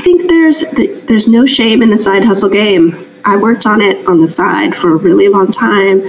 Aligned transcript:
I 0.00 0.02
think 0.02 0.28
there's 0.28 0.60
there's 1.04 1.28
no 1.28 1.44
shame 1.44 1.82
in 1.82 1.90
the 1.90 1.98
side 1.98 2.24
hustle 2.24 2.48
game. 2.48 3.06
I 3.22 3.36
worked 3.36 3.66
on 3.66 3.82
it 3.82 4.06
on 4.08 4.18
the 4.18 4.28
side 4.28 4.74
for 4.74 4.94
a 4.94 4.96
really 4.96 5.28
long 5.28 5.52
time. 5.52 6.00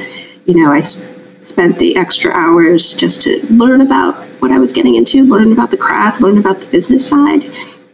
You 0.46 0.56
know, 0.56 0.72
I 0.72 0.80
spent 0.80 1.78
the 1.78 1.98
extra 1.98 2.32
hours 2.32 2.94
just 2.94 3.22
to 3.24 3.46
learn 3.54 3.82
about 3.82 4.16
what 4.40 4.50
I 4.50 4.60
was 4.60 4.72
getting 4.72 4.96
into, 4.96 5.26
learn 5.26 5.52
about 5.52 5.72
the 5.72 5.78
craft, 5.78 6.22
learn 6.22 6.38
about 6.38 6.62
the 6.62 6.68
business 6.68 7.06
side. 7.06 7.44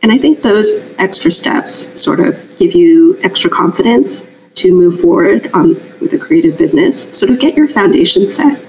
And 0.03 0.11
I 0.11 0.19
think 0.19 0.43
those 0.43 0.93
extra 0.99 1.31
steps 1.31 1.99
sort 1.99 2.19
of 2.19 2.37
give 2.59 2.75
you 2.75 3.17
extra 3.23 3.49
confidence 3.49 4.29
to 4.53 4.71
move 4.71 4.99
forward 5.01 5.49
on 5.51 5.69
with 5.99 6.13
a 6.13 6.19
creative 6.19 6.59
business, 6.59 7.09
sort 7.17 7.31
of 7.31 7.39
get 7.39 7.55
your 7.55 7.67
foundation 7.67 8.29
set. 8.29 8.63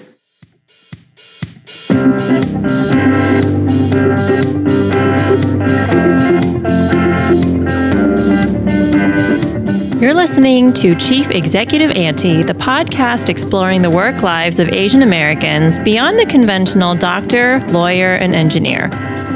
You're 10.09 10.17
listening 10.17 10.73
to 10.73 10.95
Chief 10.95 11.31
Executive 11.33 11.91
Auntie, 11.91 12.43
the 12.43 12.55
podcast 12.55 13.29
exploring 13.29 13.83
the 13.83 13.91
work 13.91 14.23
lives 14.23 14.59
of 14.59 14.71
Asian 14.71 15.03
Americans 15.03 15.79
beyond 15.81 16.19
the 16.19 16.25
conventional 16.25 16.95
doctor, 16.95 17.61
lawyer, 17.67 18.15
and 18.15 18.35
engineer. 18.35 18.89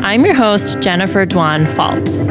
I'm 0.02 0.24
your 0.24 0.32
host, 0.32 0.80
Jennifer 0.80 1.26
Dwan 1.26 1.66
Faltz. 1.74 2.26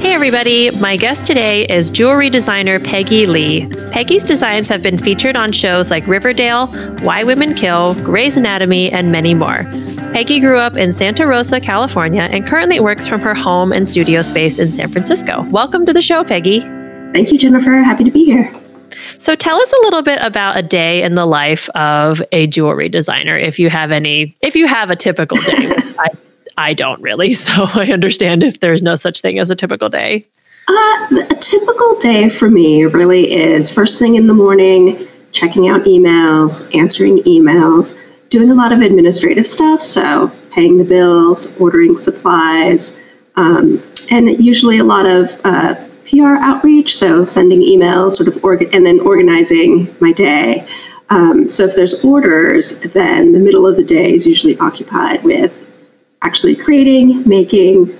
Hey, 0.00 0.14
everybody. 0.14 0.70
My 0.78 0.96
guest 0.96 1.26
today 1.26 1.66
is 1.66 1.90
jewelry 1.90 2.30
designer 2.30 2.78
Peggy 2.78 3.26
Lee. 3.26 3.66
Peggy's 3.90 4.22
designs 4.22 4.68
have 4.68 4.80
been 4.80 4.96
featured 4.96 5.34
on 5.34 5.50
shows 5.50 5.90
like 5.90 6.06
Riverdale, 6.06 6.68
Why 7.00 7.24
Women 7.24 7.52
Kill, 7.54 7.94
Grey's 8.04 8.36
Anatomy, 8.36 8.92
and 8.92 9.10
many 9.10 9.34
more. 9.34 9.64
Peggy 10.14 10.38
grew 10.38 10.58
up 10.58 10.76
in 10.76 10.92
Santa 10.92 11.26
Rosa, 11.26 11.60
California, 11.60 12.22
and 12.30 12.46
currently 12.46 12.78
works 12.78 13.04
from 13.04 13.20
her 13.20 13.34
home 13.34 13.72
and 13.72 13.88
studio 13.88 14.22
space 14.22 14.60
in 14.60 14.72
San 14.72 14.92
Francisco. 14.92 15.42
Welcome 15.50 15.84
to 15.86 15.92
the 15.92 16.00
show, 16.00 16.22
Peggy. 16.22 16.60
Thank 16.60 17.32
you, 17.32 17.36
Jennifer. 17.36 17.82
Happy 17.82 18.04
to 18.04 18.12
be 18.12 18.24
here. 18.24 18.54
So, 19.18 19.34
tell 19.34 19.60
us 19.60 19.72
a 19.72 19.80
little 19.82 20.02
bit 20.02 20.20
about 20.22 20.56
a 20.56 20.62
day 20.62 21.02
in 21.02 21.16
the 21.16 21.26
life 21.26 21.68
of 21.70 22.22
a 22.30 22.46
jewelry 22.46 22.88
designer, 22.88 23.36
if 23.36 23.58
you 23.58 23.68
have 23.70 23.90
any, 23.90 24.36
if 24.40 24.54
you 24.54 24.68
have 24.68 24.88
a 24.88 24.94
typical 24.94 25.36
day. 25.38 25.72
I, 25.98 26.10
I 26.56 26.74
don't 26.74 27.02
really, 27.02 27.32
so 27.32 27.66
I 27.74 27.90
understand 27.90 28.44
if 28.44 28.60
there's 28.60 28.82
no 28.82 28.94
such 28.94 29.20
thing 29.20 29.40
as 29.40 29.50
a 29.50 29.56
typical 29.56 29.88
day. 29.88 30.28
Uh, 30.68 31.24
a 31.28 31.36
typical 31.40 31.98
day 31.98 32.28
for 32.28 32.48
me 32.48 32.84
really 32.84 33.32
is 33.32 33.68
first 33.68 33.98
thing 33.98 34.14
in 34.14 34.28
the 34.28 34.34
morning, 34.34 35.08
checking 35.32 35.66
out 35.68 35.80
emails, 35.82 36.72
answering 36.72 37.18
emails, 37.24 37.98
doing 38.34 38.50
a 38.50 38.54
lot 38.54 38.72
of 38.72 38.80
administrative 38.80 39.46
stuff, 39.46 39.80
so 39.80 40.28
paying 40.50 40.76
the 40.76 40.82
bills, 40.82 41.56
ordering 41.60 41.96
supplies, 41.96 42.96
um, 43.36 43.80
and 44.10 44.44
usually 44.44 44.78
a 44.78 44.84
lot 44.84 45.06
of 45.06 45.40
uh, 45.44 45.76
PR 46.10 46.34
outreach, 46.42 46.96
so 46.96 47.24
sending 47.24 47.60
emails, 47.60 48.16
sort 48.16 48.26
of, 48.26 48.74
and 48.74 48.84
then 48.84 48.98
organizing 48.98 49.94
my 50.00 50.10
day. 50.10 50.66
Um, 51.10 51.48
so 51.48 51.64
if 51.64 51.76
there's 51.76 52.04
orders, 52.04 52.80
then 52.80 53.30
the 53.30 53.38
middle 53.38 53.68
of 53.68 53.76
the 53.76 53.84
day 53.84 54.12
is 54.12 54.26
usually 54.26 54.58
occupied 54.58 55.22
with 55.22 55.52
actually 56.22 56.56
creating, 56.56 57.22
making, 57.28 57.96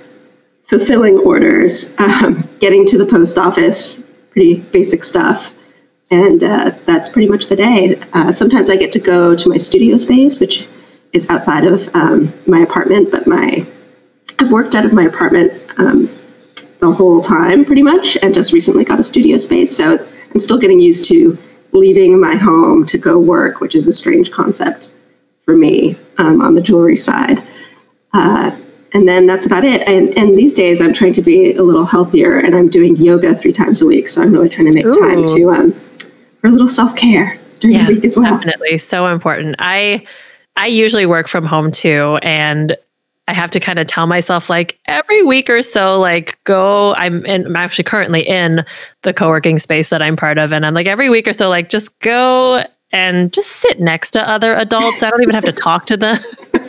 fulfilling 0.65 1.17
orders, 1.19 1.97
um, 1.97 2.49
getting 2.59 2.85
to 2.87 2.97
the 2.97 3.05
post 3.05 3.37
office, 3.37 4.03
pretty 4.31 4.55
basic 4.73 5.05
stuff, 5.05 5.53
and 6.15 6.43
uh, 6.43 6.71
that's 6.85 7.09
pretty 7.09 7.27
much 7.27 7.47
the 7.47 7.55
day. 7.55 7.99
Uh, 8.13 8.31
sometimes 8.31 8.69
I 8.69 8.77
get 8.77 8.91
to 8.93 8.99
go 8.99 9.35
to 9.35 9.49
my 9.49 9.57
studio 9.57 9.97
space, 9.97 10.39
which 10.39 10.67
is 11.11 11.29
outside 11.29 11.65
of 11.65 11.93
um, 11.93 12.33
my 12.47 12.59
apartment, 12.59 13.11
but 13.11 13.27
my 13.27 13.65
I've 14.39 14.51
worked 14.51 14.75
out 14.75 14.85
of 14.85 14.93
my 14.93 15.03
apartment 15.03 15.51
um, 15.77 16.09
the 16.79 16.91
whole 16.91 17.21
time 17.21 17.65
pretty 17.65 17.83
much, 17.83 18.17
and 18.21 18.33
just 18.33 18.53
recently 18.53 18.85
got 18.85 18.99
a 18.99 19.03
studio 19.03 19.37
space. 19.37 19.75
So 19.75 19.97
I'm 20.31 20.39
still 20.39 20.57
getting 20.57 20.79
used 20.79 21.05
to 21.09 21.37
leaving 21.73 22.19
my 22.19 22.35
home 22.35 22.85
to 22.85 22.97
go 22.97 23.19
work, 23.19 23.59
which 23.59 23.75
is 23.75 23.87
a 23.87 23.93
strange 23.93 24.31
concept 24.31 24.95
for 25.43 25.55
me 25.55 25.97
um, 26.17 26.41
on 26.41 26.53
the 26.55 26.61
jewelry 26.61 26.95
side. 26.95 27.43
Uh, 28.13 28.57
and 28.93 29.05
then 29.07 29.25
that's 29.25 29.45
about 29.45 29.65
it. 29.65 29.85
And, 29.87 30.17
and 30.17 30.37
these 30.37 30.53
days, 30.53 30.81
I'm 30.81 30.93
trying 30.93 31.13
to 31.13 31.21
be 31.21 31.53
a 31.55 31.63
little 31.63 31.85
healthier, 31.85 32.39
and 32.39 32.55
I'm 32.55 32.69
doing 32.69 32.95
yoga 32.95 33.35
three 33.35 33.51
times 33.51 33.81
a 33.81 33.85
week. 33.85 34.07
So 34.07 34.21
I'm 34.21 34.31
really 34.31 34.47
trying 34.49 34.71
to 34.71 34.73
make 34.73 34.85
Ooh. 34.85 34.93
time 34.93 35.25
to 35.35 35.51
um, 35.51 35.84
for 36.45 36.49
a 36.49 36.51
little 36.51 36.67
self 36.67 36.95
care 36.95 37.39
during 37.59 37.75
yes, 37.75 37.87
the 37.87 37.95
week 37.95 38.05
as 38.05 38.17
well. 38.17 38.37
Definitely, 38.37 38.77
so 38.77 39.07
important. 39.07 39.55
I 39.57 40.05
I 40.55 40.67
usually 40.67 41.07
work 41.07 41.27
from 41.27 41.43
home 41.43 41.71
too, 41.71 42.19
and 42.21 42.77
I 43.27 43.33
have 43.33 43.49
to 43.51 43.59
kind 43.59 43.79
of 43.79 43.87
tell 43.87 44.05
myself 44.05 44.47
like 44.47 44.79
every 44.85 45.23
week 45.23 45.49
or 45.49 45.63
so, 45.63 45.99
like 45.99 46.37
go. 46.43 46.93
I'm 46.95 47.25
in, 47.25 47.47
I'm 47.47 47.55
actually 47.55 47.85
currently 47.85 48.21
in 48.21 48.63
the 49.01 49.11
co 49.13 49.29
working 49.29 49.57
space 49.57 49.89
that 49.89 50.03
I'm 50.03 50.15
part 50.15 50.37
of, 50.37 50.53
and 50.53 50.65
I'm 50.67 50.75
like 50.75 50.85
every 50.85 51.09
week 51.09 51.27
or 51.27 51.33
so, 51.33 51.49
like 51.49 51.69
just 51.69 51.97
go 51.99 52.63
and 52.91 53.33
just 53.33 53.53
sit 53.53 53.79
next 53.79 54.11
to 54.11 54.29
other 54.29 54.53
adults. 54.53 55.01
I 55.01 55.09
don't 55.09 55.23
even 55.23 55.33
have 55.33 55.45
to 55.45 55.51
talk 55.51 55.87
to 55.87 55.97
them. 55.97 56.19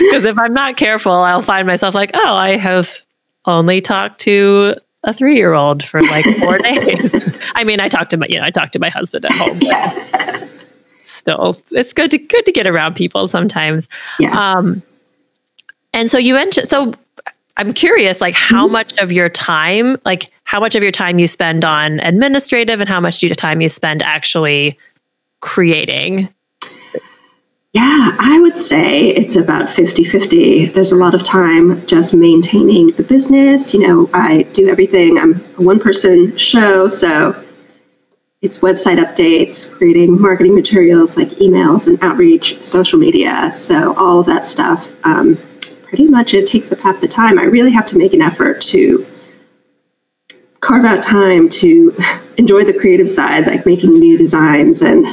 Because 0.00 0.24
if 0.24 0.36
I'm 0.36 0.52
not 0.52 0.76
careful, 0.76 1.12
I'll 1.12 1.40
find 1.40 1.68
myself 1.68 1.94
like, 1.94 2.10
oh, 2.14 2.34
I 2.34 2.56
have 2.56 3.06
only 3.44 3.80
talked 3.80 4.18
to 4.22 4.74
a 5.04 5.12
three 5.12 5.36
year 5.36 5.54
old 5.54 5.84
for 5.84 6.02
like 6.02 6.24
four 6.38 6.58
days. 6.62 7.38
I 7.54 7.64
mean, 7.64 7.80
I 7.80 7.88
talked 7.88 8.10
to 8.10 8.16
my, 8.16 8.26
you 8.28 8.38
know, 8.38 8.44
I 8.44 8.50
talked 8.50 8.72
to 8.74 8.78
my 8.78 8.88
husband 8.88 9.24
at 9.24 9.32
home. 9.32 10.50
Still, 11.02 11.56
it's 11.72 11.92
good 11.92 12.10
to 12.12 12.18
good 12.18 12.46
to 12.46 12.52
get 12.52 12.66
around 12.66 12.94
people 12.94 13.28
sometimes. 13.28 13.88
Yes. 14.18 14.34
Um, 14.36 14.82
and 15.92 16.10
so 16.10 16.18
you 16.18 16.34
mentioned, 16.34 16.68
so 16.68 16.94
I'm 17.56 17.72
curious, 17.72 18.20
like 18.20 18.34
how 18.34 18.64
mm-hmm. 18.64 18.72
much 18.72 18.98
of 18.98 19.12
your 19.12 19.28
time, 19.28 19.98
like 20.04 20.30
how 20.44 20.60
much 20.60 20.74
of 20.74 20.82
your 20.82 20.92
time 20.92 21.18
you 21.18 21.26
spend 21.26 21.64
on 21.64 22.00
administrative, 22.00 22.80
and 22.80 22.88
how 22.88 23.00
much 23.00 23.18
do 23.18 23.26
you 23.26 23.34
time 23.34 23.60
you 23.60 23.68
spend 23.68 24.02
actually 24.02 24.78
creating 25.40 26.32
yeah, 27.72 28.14
I 28.18 28.38
would 28.38 28.58
say 28.58 29.08
it's 29.08 29.34
about 29.34 29.70
50 29.70 30.04
50. 30.04 30.66
There's 30.66 30.92
a 30.92 30.96
lot 30.96 31.14
of 31.14 31.24
time 31.24 31.84
just 31.86 32.12
maintaining 32.12 32.88
the 32.92 33.02
business. 33.02 33.72
You 33.72 33.86
know, 33.86 34.10
I 34.12 34.42
do 34.52 34.68
everything. 34.68 35.18
I'm 35.18 35.42
a 35.56 35.62
one 35.62 35.80
person 35.80 36.36
show, 36.36 36.86
so 36.86 37.42
it's 38.42 38.58
website 38.58 38.98
updates, 38.98 39.74
creating 39.74 40.20
marketing 40.20 40.54
materials 40.54 41.16
like 41.16 41.28
emails 41.30 41.86
and 41.86 41.98
outreach, 42.02 42.62
social 42.62 42.98
media. 42.98 43.50
So, 43.52 43.94
all 43.94 44.20
of 44.20 44.26
that 44.26 44.44
stuff, 44.44 44.92
um, 45.04 45.38
pretty 45.84 46.08
much 46.08 46.34
it 46.34 46.46
takes 46.46 46.72
up 46.72 46.80
half 46.80 47.00
the 47.00 47.08
time. 47.08 47.38
I 47.38 47.44
really 47.44 47.72
have 47.72 47.86
to 47.86 47.96
make 47.96 48.12
an 48.12 48.20
effort 48.20 48.60
to 48.62 49.06
carve 50.60 50.84
out 50.84 51.02
time 51.02 51.48
to 51.48 51.96
enjoy 52.36 52.64
the 52.64 52.78
creative 52.78 53.08
side, 53.08 53.46
like 53.46 53.64
making 53.64 53.98
new 53.98 54.18
designs 54.18 54.82
and 54.82 55.06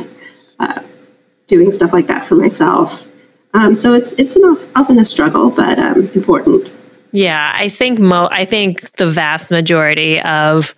doing 1.50 1.72
stuff 1.72 1.92
like 1.92 2.08
that 2.08 2.26
for 2.26 2.36
myself. 2.36 3.06
Um, 3.54 3.76
so 3.76 3.94
it's 3.94 4.14
it's 4.14 4.36
an, 4.36 4.58
often 4.76 5.00
a 5.00 5.06
struggle, 5.06 5.50
but 5.50 5.78
um, 5.78 6.08
important. 6.14 6.72
Yeah, 7.12 7.52
I 7.56 7.68
think 7.68 8.00
mo. 8.00 8.30
I 8.32 8.46
think 8.46 8.96
the 8.98 9.08
vast 9.08 9.52
majority 9.52 10.22
of 10.22 10.76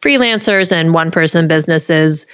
freelancers 0.00 0.70
and 0.70 0.92
one 0.92 1.10
person 1.10 1.48
businesses 1.48 2.26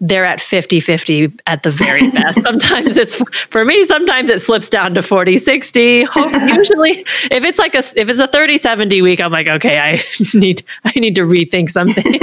they're 0.00 0.24
at 0.24 0.38
50-50 0.38 1.40
at 1.46 1.64
the 1.64 1.70
very 1.70 2.10
best 2.12 2.40
sometimes 2.42 2.96
it's 2.96 3.16
for 3.50 3.64
me 3.64 3.84
sometimes 3.84 4.30
it 4.30 4.40
slips 4.40 4.68
down 4.68 4.94
to 4.94 5.02
40 5.02 5.38
60 5.38 5.80
usually 6.16 6.90
if 7.30 7.44
it's 7.44 7.58
like 7.58 7.74
a 7.74 7.82
if 7.96 8.08
it's 8.08 8.20
a 8.20 8.28
30 8.28 8.58
70 8.58 9.02
week 9.02 9.20
i'm 9.20 9.32
like 9.32 9.48
okay 9.48 9.78
i 9.78 10.00
need 10.34 10.62
i 10.84 10.92
need 10.96 11.14
to 11.16 11.22
rethink 11.22 11.70
something 11.70 12.20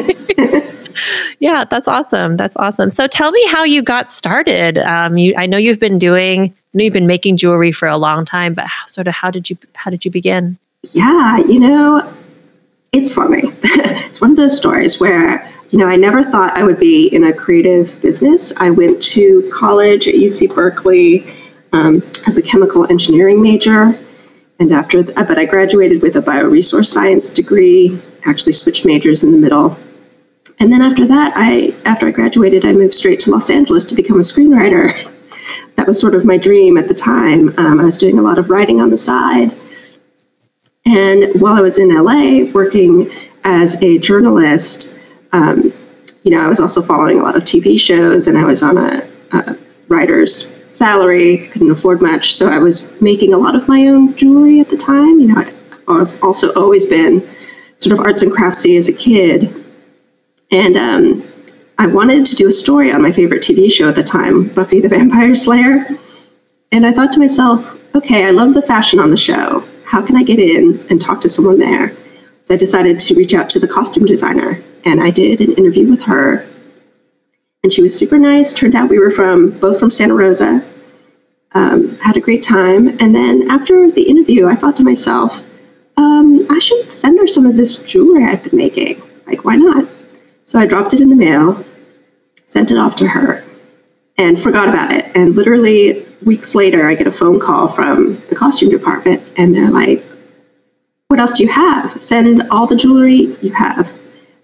yeah, 1.40 1.66
that's 1.66 1.88
awesome. 1.88 2.38
That's 2.38 2.56
awesome. 2.58 2.90
So 2.90 3.08
tell 3.08 3.32
me 3.32 3.46
how 3.48 3.64
you 3.64 3.82
got 3.82 4.08
started. 4.08 4.78
Um, 4.78 5.18
you, 5.18 5.34
I 5.38 5.46
know 5.46 5.58
you've 5.58 5.80
been 5.80 6.00
doing, 6.00 6.46
I 6.46 6.78
know 6.78 6.84
you've 6.84 6.94
been 6.94 7.08
making 7.08 7.38
jewelry 7.38 7.72
for 7.72 7.88
a 7.88 7.98
long 7.98 8.26
time, 8.26 8.54
but 8.54 8.68
how, 8.68 8.86
sort 8.88 9.08
of 9.08 9.14
how 9.14 9.32
did 9.32 9.50
you 9.50 9.58
how 9.74 9.92
did 9.92 10.06
you 10.06 10.12
begin? 10.12 10.58
Yeah, 10.94 11.38
you 11.40 11.60
know, 11.60 12.14
it's 12.92 13.12
funny. 13.14 13.42
it's 13.64 14.22
one 14.22 14.32
of 14.32 14.38
those 14.38 14.56
stories 14.56 15.00
where 15.00 15.50
you 15.70 15.80
know 15.80 15.88
I 15.88 15.96
never 15.96 16.24
thought 16.24 16.58
I 16.58 16.64
would 16.64 16.80
be 16.80 17.08
in 17.08 17.26
a 17.26 17.34
creative 17.34 18.00
business. 18.02 18.56
I 18.58 18.70
went 18.70 19.02
to 19.04 19.50
college 19.54 20.08
at 20.08 20.16
UC 20.16 20.54
Berkeley 20.54 21.26
um, 21.74 22.04
as 22.28 22.38
a 22.38 22.42
chemical 22.42 22.90
engineering 22.90 23.42
major, 23.42 23.98
and 24.60 24.72
after, 24.72 25.04
but 25.04 25.38
I 25.38 25.46
graduated 25.46 26.02
with 26.02 26.16
a 26.16 26.22
bioresource 26.22 26.88
science 26.88 27.30
degree. 27.30 28.02
Actually, 28.26 28.54
switched 28.54 28.86
majors 28.86 29.24
in 29.24 29.32
the 29.32 29.38
middle 29.38 29.78
and 30.60 30.72
then 30.72 30.82
after 30.82 31.06
that, 31.08 31.34
I 31.36 31.76
after 31.86 32.08
I 32.08 32.12
graduated, 32.12 32.66
I 32.66 32.74
moved 32.74 32.94
straight 32.94 33.20
to 33.22 33.32
Los 33.32 33.50
Angeles 33.50 33.86
to 33.86 33.96
become 33.96 34.18
a 34.18 34.24
screenwriter. 34.24 35.12
That 35.76 35.88
was 35.88 36.00
sort 36.00 36.16
of 36.16 36.26
my 36.26 36.38
dream 36.38 36.78
at 36.78 36.88
the 36.88 36.94
time. 36.96 37.54
Um, 37.60 37.80
I 37.80 37.84
was 37.84 37.98
doing 37.98 38.18
a 38.18 38.22
lot 38.22 38.40
of 38.40 38.50
writing 38.50 38.80
on 38.82 38.90
the 38.90 38.98
side. 38.98 39.54
And 40.86 41.40
while 41.40 41.54
I 41.54 41.62
was 41.62 41.78
in 41.78 41.90
LA 41.90 42.50
working 42.54 43.12
as 43.44 43.82
a 43.84 44.00
journalist, 44.00 44.98
um, 45.34 45.74
you 46.24 46.32
know, 46.32 46.40
I 46.42 46.48
was 46.48 46.60
also 46.60 46.82
following 46.82 47.20
a 47.20 47.24
lot 47.24 47.36
of 47.36 47.44
TV 47.44 47.80
shows, 47.80 48.26
and 48.26 48.38
I 48.38 48.46
was 48.46 48.64
on 48.64 48.78
a, 48.78 49.08
a 49.34 49.58
writers 49.90 50.58
salary, 50.70 51.48
couldn't 51.50 51.72
afford 51.72 52.02
much, 52.02 52.36
so 52.36 52.50
I 52.50 52.58
was 52.58 53.00
making 53.02 53.34
a 53.34 53.38
lot 53.38 53.56
of 53.56 53.68
my 53.68 53.88
own 53.88 54.16
jewelry 54.16 54.60
at 54.60 54.70
the 54.70 54.78
time. 54.78 55.20
You 55.20 55.28
know, 55.28 55.46
I 55.88 55.92
was 55.92 56.22
also 56.22 56.54
always 56.54 56.86
been 56.86 57.28
sort 57.78 57.94
of 57.94 58.00
arts 58.00 58.22
and 58.22 58.32
craftsy 58.32 58.78
as 58.78 58.88
a 58.88 58.94
kid, 58.94 59.65
and 60.52 60.78
um, 60.78 61.28
I 61.78 61.88
wanted 61.88 62.26
to 62.28 62.36
do 62.36 62.48
a 62.48 62.52
story 62.52 62.92
on 62.92 63.02
my 63.02 63.12
favorite 63.12 63.44
TV 63.44 63.72
show 63.72 63.90
at 63.90 63.96
the 63.96 64.04
time, 64.04 64.48
Buffy 64.50 64.80
the 64.80 64.90
Vampire 64.90 65.36
Slayer. 65.36 65.86
And 66.72 66.86
I 66.86 66.94
thought 66.94 67.12
to 67.14 67.20
myself, 67.20 67.78
okay, 67.96 68.26
I 68.26 68.32
love 68.32 68.54
the 68.54 68.62
fashion 68.62 69.00
on 69.00 69.12
the 69.12 69.18
show. 69.18 69.64
How 69.86 70.06
can 70.06 70.16
I 70.16 70.24
get 70.24 70.40
in 70.40 70.86
and 70.90 71.02
talk 71.02 71.22
to 71.22 71.30
someone 71.30 71.60
there? 71.60 71.96
So 72.44 72.54
I 72.54 72.58
decided 72.58 73.00
to 73.00 73.16
reach 73.16 73.34
out 73.34 73.50
to 73.52 73.60
the 73.60 73.68
costume 73.68 74.06
designer, 74.06 74.62
and 74.84 75.02
I 75.02 75.10
did 75.10 75.42
an 75.42 75.54
interview 75.54 75.90
with 75.90 76.04
her. 76.04 76.46
And 77.64 77.74
she 77.74 77.82
was 77.82 77.98
super 77.98 78.20
nice. 78.20 78.54
Turned 78.54 78.76
out 78.76 78.90
we 78.90 79.00
were 79.00 79.12
from 79.12 79.52
both 79.60 79.80
from 79.80 79.90
Santa 79.90 80.14
Rosa. 80.14 80.64
Um, 81.54 81.96
had 81.96 82.18
a 82.18 82.22
great 82.22 82.44
time. 82.44 82.90
And 83.00 83.16
then 83.16 83.50
after 83.50 83.90
the 83.90 84.04
interview, 84.04 84.48
I 84.48 84.56
thought 84.56 84.78
to 84.78 84.84
myself, 84.84 85.42
um, 85.98 86.46
I 86.50 86.60
should 86.60 86.94
send 86.94 87.18
her 87.20 87.28
some 87.28 87.46
of 87.46 87.58
this 87.58 87.84
jewelry 87.84 88.26
I've 88.26 88.44
been 88.44 88.58
making. 88.58 89.02
Like, 89.26 89.44
why 89.44 89.56
not? 89.56 89.88
So 90.46 90.60
I 90.60 90.68
dropped 90.68 90.94
it 90.94 91.02
in 91.02 91.10
the 91.10 91.16
mail, 91.16 91.66
sent 92.46 92.70
it 92.70 92.78
off 92.78 92.96
to 92.98 93.08
her, 93.08 93.44
and 94.18 94.40
forgot 94.40 94.70
about 94.70 94.94
it. 94.94 95.06
And 95.16 95.36
literally 95.36 96.06
weeks 96.24 96.54
later, 96.54 96.88
I 96.88 96.94
get 96.94 97.08
a 97.08 97.12
phone 97.12 97.40
call 97.40 97.68
from 97.68 98.22
the 98.30 98.36
costume 98.36 98.70
department, 98.70 99.24
and 99.38 99.56
they're 99.56 99.72
like, 99.72 100.04
What 101.08 101.20
else 101.20 101.34
do 101.34 101.44
you 101.44 101.50
have? 101.50 102.02
Send 102.02 102.44
all 102.52 102.68
the 102.68 102.76
jewelry 102.76 103.36
you 103.42 103.54
have. 103.54 103.88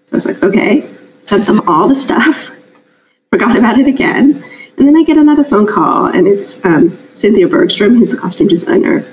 So 0.04 0.14
I 0.14 0.16
was 0.16 0.26
like, 0.26 0.42
Okay. 0.42 0.88
Sent 1.20 1.46
them 1.46 1.66
all 1.68 1.86
the 1.86 1.94
stuff, 1.94 2.50
forgot 3.30 3.56
about 3.56 3.78
it 3.78 3.86
again. 3.86 4.44
And 4.76 4.88
then 4.88 4.96
I 4.96 5.04
get 5.04 5.16
another 5.16 5.44
phone 5.44 5.68
call, 5.68 6.06
and 6.06 6.26
it's 6.26 6.64
um, 6.64 6.98
Cynthia 7.12 7.46
Bergstrom, 7.46 7.94
who's 7.96 8.12
a 8.12 8.18
costume 8.18 8.48
designer. 8.48 9.06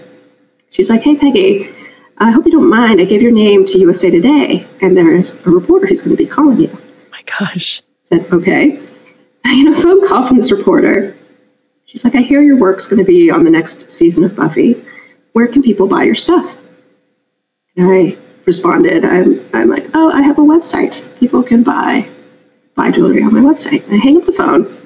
She's 0.70 0.90
like, 0.90 1.02
Hey, 1.02 1.16
Peggy, 1.16 1.70
I 2.22 2.32
hope 2.32 2.46
you 2.46 2.52
don't 2.52 2.70
mind. 2.70 3.00
I 3.00 3.06
gave 3.06 3.22
your 3.22 3.32
name 3.32 3.66
to 3.66 3.80
USA 3.80 4.12
Today, 4.12 4.68
and 4.82 4.98
there's 4.98 5.40
a 5.46 5.50
reporter 5.50 5.88
who's 5.88 6.02
going 6.02 6.16
to 6.16 6.22
be 6.22 6.30
calling 6.30 6.60
you. 6.60 6.70
Oh 6.74 7.10
my 7.12 7.22
gosh. 7.24 7.82
I 7.82 8.18
said, 8.18 8.34
okay. 8.34 8.80
I 9.46 9.64
get 9.64 9.78
a 9.78 9.82
phone 9.82 10.06
call 10.08 10.28
from 10.28 10.38
this 10.38 10.52
reporter. 10.52 11.16
She's 11.86 12.04
like, 12.04 12.16
I 12.16 12.20
hear 12.20 12.42
your 12.42 12.58
work's 12.58 12.88
going 12.88 13.04
to 13.04 13.08
be 13.08 13.32
on 13.32 13.46
the 13.46 13.50
next 13.50 13.90
season 13.90 14.26
of 14.26 14.36
Buffy. 14.36 14.84
Where 15.32 15.48
can 15.48 15.64
people 15.64 15.88
buy 15.88 16.04
your 16.04 16.16
stuff? 16.16 16.58
And 17.78 17.90
I 17.90 18.18
responded, 18.46 19.06
I'm, 19.06 19.44
I'm 19.54 19.70
like, 19.70 19.88
oh, 19.94 20.12
I 20.12 20.22
have 20.22 20.38
a 20.38 20.42
website. 20.42 21.08
People 21.20 21.42
can 21.42 21.64
buy 21.64 22.10
buy 22.76 22.92
jewelry 22.92 23.22
on 23.24 23.34
my 23.34 23.42
website. 23.42 23.86
And 23.86 23.96
I 23.96 23.98
hang 23.98 24.18
up 24.18 24.26
the 24.26 24.32
phone, 24.32 24.78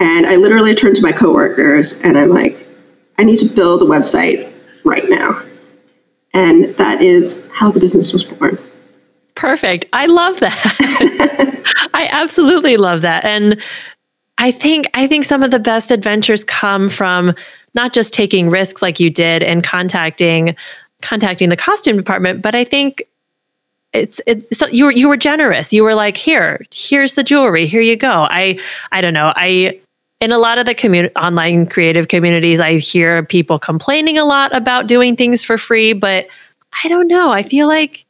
and 0.00 0.26
I 0.26 0.36
literally 0.36 0.74
turn 0.74 0.94
to 0.94 1.02
my 1.02 1.12
coworkers, 1.12 2.00
and 2.02 2.16
I'm 2.16 2.30
like, 2.30 2.66
I 3.18 3.24
need 3.24 3.38
to 3.38 3.54
build 3.54 3.82
a 3.82 3.84
website 3.84 4.52
right 4.84 5.08
now. 5.08 5.42
And 6.38 6.72
that 6.76 7.02
is 7.02 7.48
how 7.52 7.72
the 7.72 7.80
business 7.80 8.12
was 8.12 8.22
born. 8.22 8.56
Perfect. 9.34 9.86
I 9.92 10.06
love 10.06 10.38
that. 10.38 10.76
I 11.94 12.08
absolutely 12.12 12.76
love 12.76 13.00
that. 13.00 13.24
And 13.24 13.60
I 14.38 14.52
think 14.52 14.88
I 14.94 15.08
think 15.08 15.24
some 15.24 15.42
of 15.42 15.50
the 15.50 15.58
best 15.58 15.90
adventures 15.90 16.44
come 16.44 16.88
from 16.88 17.34
not 17.74 17.92
just 17.92 18.14
taking 18.14 18.50
risks 18.50 18.82
like 18.82 19.00
you 19.00 19.10
did 19.10 19.42
and 19.42 19.64
contacting 19.64 20.54
contacting 21.02 21.48
the 21.48 21.56
costume 21.56 21.96
department, 21.96 22.40
but 22.40 22.54
I 22.54 22.62
think 22.62 23.02
it's 23.92 24.20
it's 24.24 24.62
you 24.72 24.84
were 24.84 24.92
you 24.92 25.08
were 25.08 25.16
generous. 25.16 25.72
You 25.72 25.82
were 25.82 25.96
like, 25.96 26.16
here, 26.16 26.64
here's 26.72 27.14
the 27.14 27.24
jewelry. 27.24 27.66
Here 27.66 27.80
you 27.82 27.96
go. 27.96 28.28
I 28.30 28.60
I 28.92 29.00
don't 29.00 29.14
know. 29.14 29.32
I 29.34 29.80
in 30.20 30.32
a 30.32 30.38
lot 30.38 30.58
of 30.58 30.66
the 30.66 30.74
community 30.74 31.14
online 31.16 31.66
creative 31.66 32.08
communities, 32.08 32.60
I 32.60 32.78
hear 32.78 33.22
people 33.22 33.58
complaining 33.58 34.18
a 34.18 34.24
lot 34.24 34.54
about 34.54 34.88
doing 34.88 35.16
things 35.16 35.44
for 35.44 35.58
free, 35.58 35.92
but 35.92 36.26
I 36.82 36.88
don't 36.88 37.08
know. 37.08 37.30
I 37.30 37.42
feel 37.42 37.68
like 37.68 38.04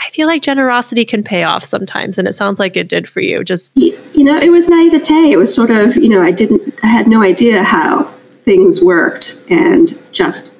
I 0.00 0.10
feel 0.10 0.28
like 0.28 0.42
generosity 0.42 1.04
can 1.04 1.24
pay 1.24 1.42
off 1.42 1.64
sometimes, 1.64 2.18
and 2.18 2.28
it 2.28 2.34
sounds 2.34 2.60
like 2.60 2.76
it 2.76 2.88
did 2.88 3.08
for 3.08 3.20
you. 3.20 3.42
Just 3.42 3.76
you 3.76 4.24
know, 4.24 4.36
it 4.36 4.50
was 4.50 4.68
naivete. 4.68 5.32
It 5.32 5.36
was 5.36 5.52
sort 5.52 5.70
of 5.70 5.96
you 5.96 6.08
know, 6.08 6.22
I 6.22 6.30
didn't, 6.30 6.74
I 6.82 6.86
had 6.86 7.08
no 7.08 7.22
idea 7.22 7.64
how 7.64 8.04
things 8.44 8.82
worked, 8.82 9.42
and 9.48 9.98
just 10.12 10.52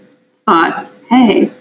thought, 0.46 0.90
hey, 1.08 1.52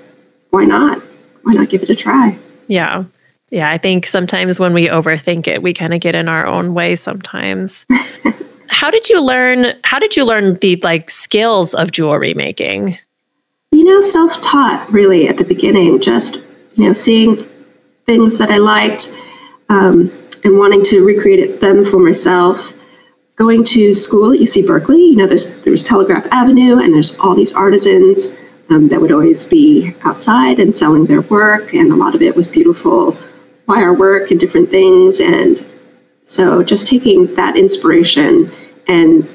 why 0.49 0.65
not? 0.65 0.99
Why 1.43 1.53
not 1.53 1.69
give 1.69 1.83
it 1.83 1.89
a 1.89 1.95
try? 1.95 2.37
Yeah. 2.67 3.05
Yeah, 3.49 3.69
I 3.69 3.77
think 3.77 4.05
sometimes 4.05 4.59
when 4.59 4.73
we 4.73 4.89
overthink 4.89 5.47
it, 5.47 5.61
we 5.61 5.73
kind 5.73 5.93
of 5.93 6.01
get 6.01 6.15
in 6.15 6.27
our 6.27 6.45
own 6.45 6.73
way 6.73 6.97
sometimes. 6.97 7.85
how 8.69 8.91
did 8.91 9.09
you 9.09 9.21
learn 9.21 9.73
how 9.83 9.99
did 9.99 10.15
you 10.15 10.25
learn 10.25 10.55
the 10.55 10.77
like 10.77 11.09
skills 11.09 11.73
of 11.73 11.91
jewelry 11.91 12.33
making? 12.33 12.97
You 13.71 13.83
know, 13.83 14.01
self-taught 14.01 14.89
really 14.91 15.27
at 15.27 15.37
the 15.37 15.43
beginning, 15.43 15.99
just 15.99 16.43
you 16.75 16.85
know, 16.85 16.93
seeing 16.93 17.45
things 18.05 18.37
that 18.37 18.49
I 18.49 18.57
liked 18.57 19.15
um, 19.69 20.11
and 20.43 20.57
wanting 20.57 20.83
to 20.85 21.05
recreate 21.05 21.59
them 21.59 21.85
for 21.85 21.99
myself. 21.99 22.73
Going 23.35 23.63
to 23.65 23.93
school 23.93 24.33
at 24.33 24.39
UC 24.39 24.65
Berkeley, 24.65 25.03
you 25.03 25.15
know, 25.15 25.27
there's 25.27 25.61
there's 25.61 25.83
Telegraph 25.83 26.25
Avenue, 26.31 26.79
and 26.79 26.93
there's 26.93 27.19
all 27.19 27.35
these 27.35 27.53
artisans 27.53 28.35
um, 28.69 28.87
that 28.87 28.99
would 28.99 29.11
always 29.11 29.43
be 29.43 29.93
outside 30.03 30.59
and 30.59 30.73
selling 30.73 31.05
their 31.05 31.21
work, 31.21 31.73
and 31.73 31.91
a 31.91 31.95
lot 31.95 32.15
of 32.15 32.21
it 32.21 32.35
was 32.35 32.47
beautiful 32.47 33.15
wire 33.67 33.93
work 33.93 34.31
and 34.31 34.39
different 34.39 34.69
things. 34.69 35.19
And 35.19 35.63
so, 36.29 36.61
just 36.61 36.87
taking 36.87 37.33
that 37.35 37.55
inspiration 37.55 38.51
and 38.85 39.29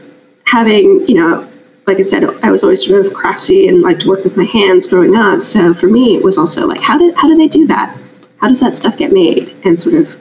having, 0.44 1.09
you 1.09 1.15
know, 1.15 1.50
like 1.87 1.99
I 1.99 2.03
said, 2.03 2.25
I 2.44 2.50
was 2.50 2.62
always 2.62 2.87
sort 2.87 3.06
of 3.06 3.15
craftsy 3.15 3.67
and 3.67 3.81
liked 3.81 4.03
to 4.03 4.09
work 4.09 4.25
with 4.25 4.37
my 4.37 4.44
hands 4.44 4.87
growing 4.87 5.17
up. 5.17 5.41
So 5.43 5.73
for 5.73 5.87
me, 5.87 6.17
it 6.17 6.23
was 6.23 6.37
also 6.37 6.67
like, 6.67 6.83
how 6.83 6.99
did 6.99 7.15
how 7.15 7.29
do 7.29 7.37
they 7.39 7.49
do 7.49 7.67
that? 7.69 7.99
How 8.43 8.49
does 8.49 8.61
that 8.61 8.77
stuff 8.77 8.99
get 8.99 9.11
made? 9.11 9.56
And 9.65 9.81
sort 9.81 9.94
of 9.94 10.21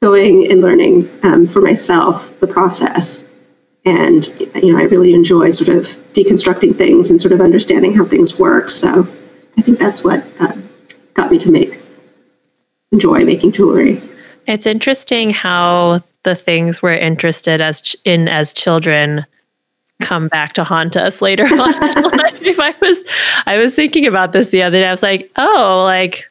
going 0.00 0.50
and 0.50 0.62
learning 0.62 1.10
um, 1.22 1.46
for 1.46 1.60
myself 1.60 2.32
the 2.40 2.46
process. 2.46 3.28
And 3.84 4.26
you 4.54 4.72
know, 4.72 4.78
I 4.78 4.84
really 4.84 5.12
enjoy 5.12 5.50
sort 5.50 5.76
of 5.76 5.84
deconstructing 6.14 6.78
things 6.78 7.10
and 7.10 7.20
sort 7.20 7.34
of 7.34 7.42
understanding 7.42 7.92
how 7.92 8.06
things 8.06 8.38
work. 8.38 8.70
So 8.70 9.06
I 9.58 9.60
think 9.60 9.78
that's 9.78 10.02
what 10.02 10.24
uh, 10.40 10.56
got 11.12 11.30
me 11.30 11.38
to 11.40 11.50
make 11.50 11.82
enjoy 12.92 13.26
making 13.26 13.52
jewelry. 13.52 14.00
It's 14.46 14.66
interesting 14.66 15.30
how 15.30 16.02
the 16.22 16.34
things 16.34 16.82
we're 16.82 16.94
interested 16.94 17.60
as 17.60 17.82
ch- 17.82 17.96
in 18.04 18.28
as 18.28 18.52
children 18.52 19.26
come 20.02 20.28
back 20.28 20.52
to 20.52 20.64
haunt 20.64 20.96
us 20.96 21.22
later 21.22 21.44
on 21.46 21.74
if 22.44 22.60
I 22.60 22.74
was 22.82 23.02
I 23.46 23.56
was 23.56 23.74
thinking 23.74 24.06
about 24.06 24.32
this 24.32 24.50
the 24.50 24.62
other 24.62 24.78
day. 24.78 24.86
I 24.86 24.90
was 24.90 25.02
like, 25.02 25.30
oh, 25.36 25.82
like 25.84 26.30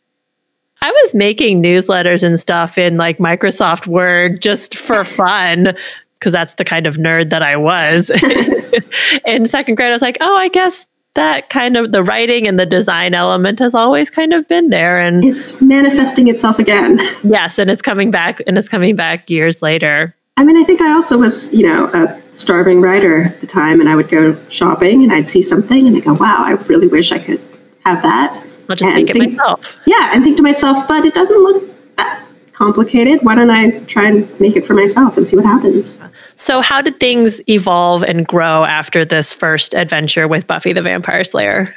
I 0.82 0.92
was 0.92 1.16
making 1.16 1.64
newsletters 1.64 2.24
and 2.24 2.40
stuff 2.40 2.78
in 2.78 2.98
like 2.98 3.18
Microsoft 3.18 3.88
Word 3.88 4.42
just 4.42 4.78
for 4.78 5.04
fun 5.04 5.76
because 6.20 6.32
that's 6.32 6.56
the 6.56 6.66
kind 6.66 6.88
of 6.88 6.98
nerd 6.98 7.30
that 7.32 7.42
I 7.42 7.58
was. 7.58 8.10
in 9.26 9.46
second 9.46 9.76
grade, 9.76 9.90
I 9.90 9.92
was 9.92 10.02
like, 10.02 10.18
oh, 10.22 10.36
I 10.36 10.48
guess 10.48 10.88
that 11.16 11.50
kind 11.50 11.76
of 11.78 11.92
the 11.92 12.04
writing 12.04 12.48
and 12.48 12.60
the 12.60 12.66
design 12.66 13.14
element 13.14 13.60
has 13.60 13.74
always 13.74 14.10
kind 14.10 14.34
of 14.34 14.48
been 14.48 14.70
there 14.70 15.00
and 15.00 15.24
it's 15.26 15.62
manifesting 15.62 16.28
itself 16.28 16.60
again. 16.60 17.00
Yes 17.24 17.58
and 17.58 17.70
it's 17.72 17.82
coming 17.82 18.12
back 18.12 18.42
and 18.46 18.58
it's 18.58 18.70
coming 18.70 18.96
back 18.96 19.30
years 19.30 19.62
later. 19.62 20.16
I 20.38 20.44
mean 20.44 20.58
i 20.58 20.64
think 20.64 20.82
i 20.82 20.92
also 20.92 21.18
was 21.18 21.54
you 21.54 21.66
know 21.66 21.88
a 21.94 22.22
starving 22.34 22.82
writer 22.82 23.24
at 23.24 23.40
the 23.42 23.48
time 23.48 23.80
and 23.80 23.90
i 23.90 23.96
would 23.96 24.10
go 24.10 24.38
shopping 24.50 25.02
and 25.02 25.14
i'd 25.14 25.30
see 25.30 25.42
something 25.42 25.88
and 25.88 25.96
i 25.96 26.02
go 26.02 26.14
wow 26.14 26.44
i 26.46 26.52
really 26.68 26.88
wish 26.88 27.12
i 27.14 27.20
could 27.20 27.42
have 27.86 28.02
that. 28.04 28.32
I'll 28.70 28.76
just 28.76 28.84
and 28.84 28.96
make 28.96 29.10
it 29.10 29.14
think, 29.14 29.38
myself. 29.38 29.78
Yeah 29.86 30.12
and 30.14 30.24
think 30.24 30.36
to 30.38 30.44
myself 30.44 30.88
but 30.88 31.06
it 31.06 31.14
doesn't 31.14 31.42
look 31.42 31.64
that 31.96 32.26
complicated. 32.56 33.20
Why 33.22 33.36
don't 33.36 33.52
I 33.52 33.80
try 33.86 34.08
and 34.08 34.40
make 34.40 34.56
it 34.56 34.66
for 34.66 34.74
myself 34.74 35.18
and 35.18 35.28
see 35.28 35.36
what 35.36 35.46
happens? 35.46 35.98
So, 36.36 36.62
how 36.62 36.82
did 36.82 37.00
things 37.00 37.42
evolve 37.50 38.04
and 38.04 38.26
grow 38.28 38.64
after 38.64 39.06
this 39.06 39.34
first 39.34 39.74
adventure 39.74 40.28
with 40.28 40.48
Buffy 40.48 40.74
the 40.74 40.82
Vampire 40.82 41.24
Slayer? 41.24 41.76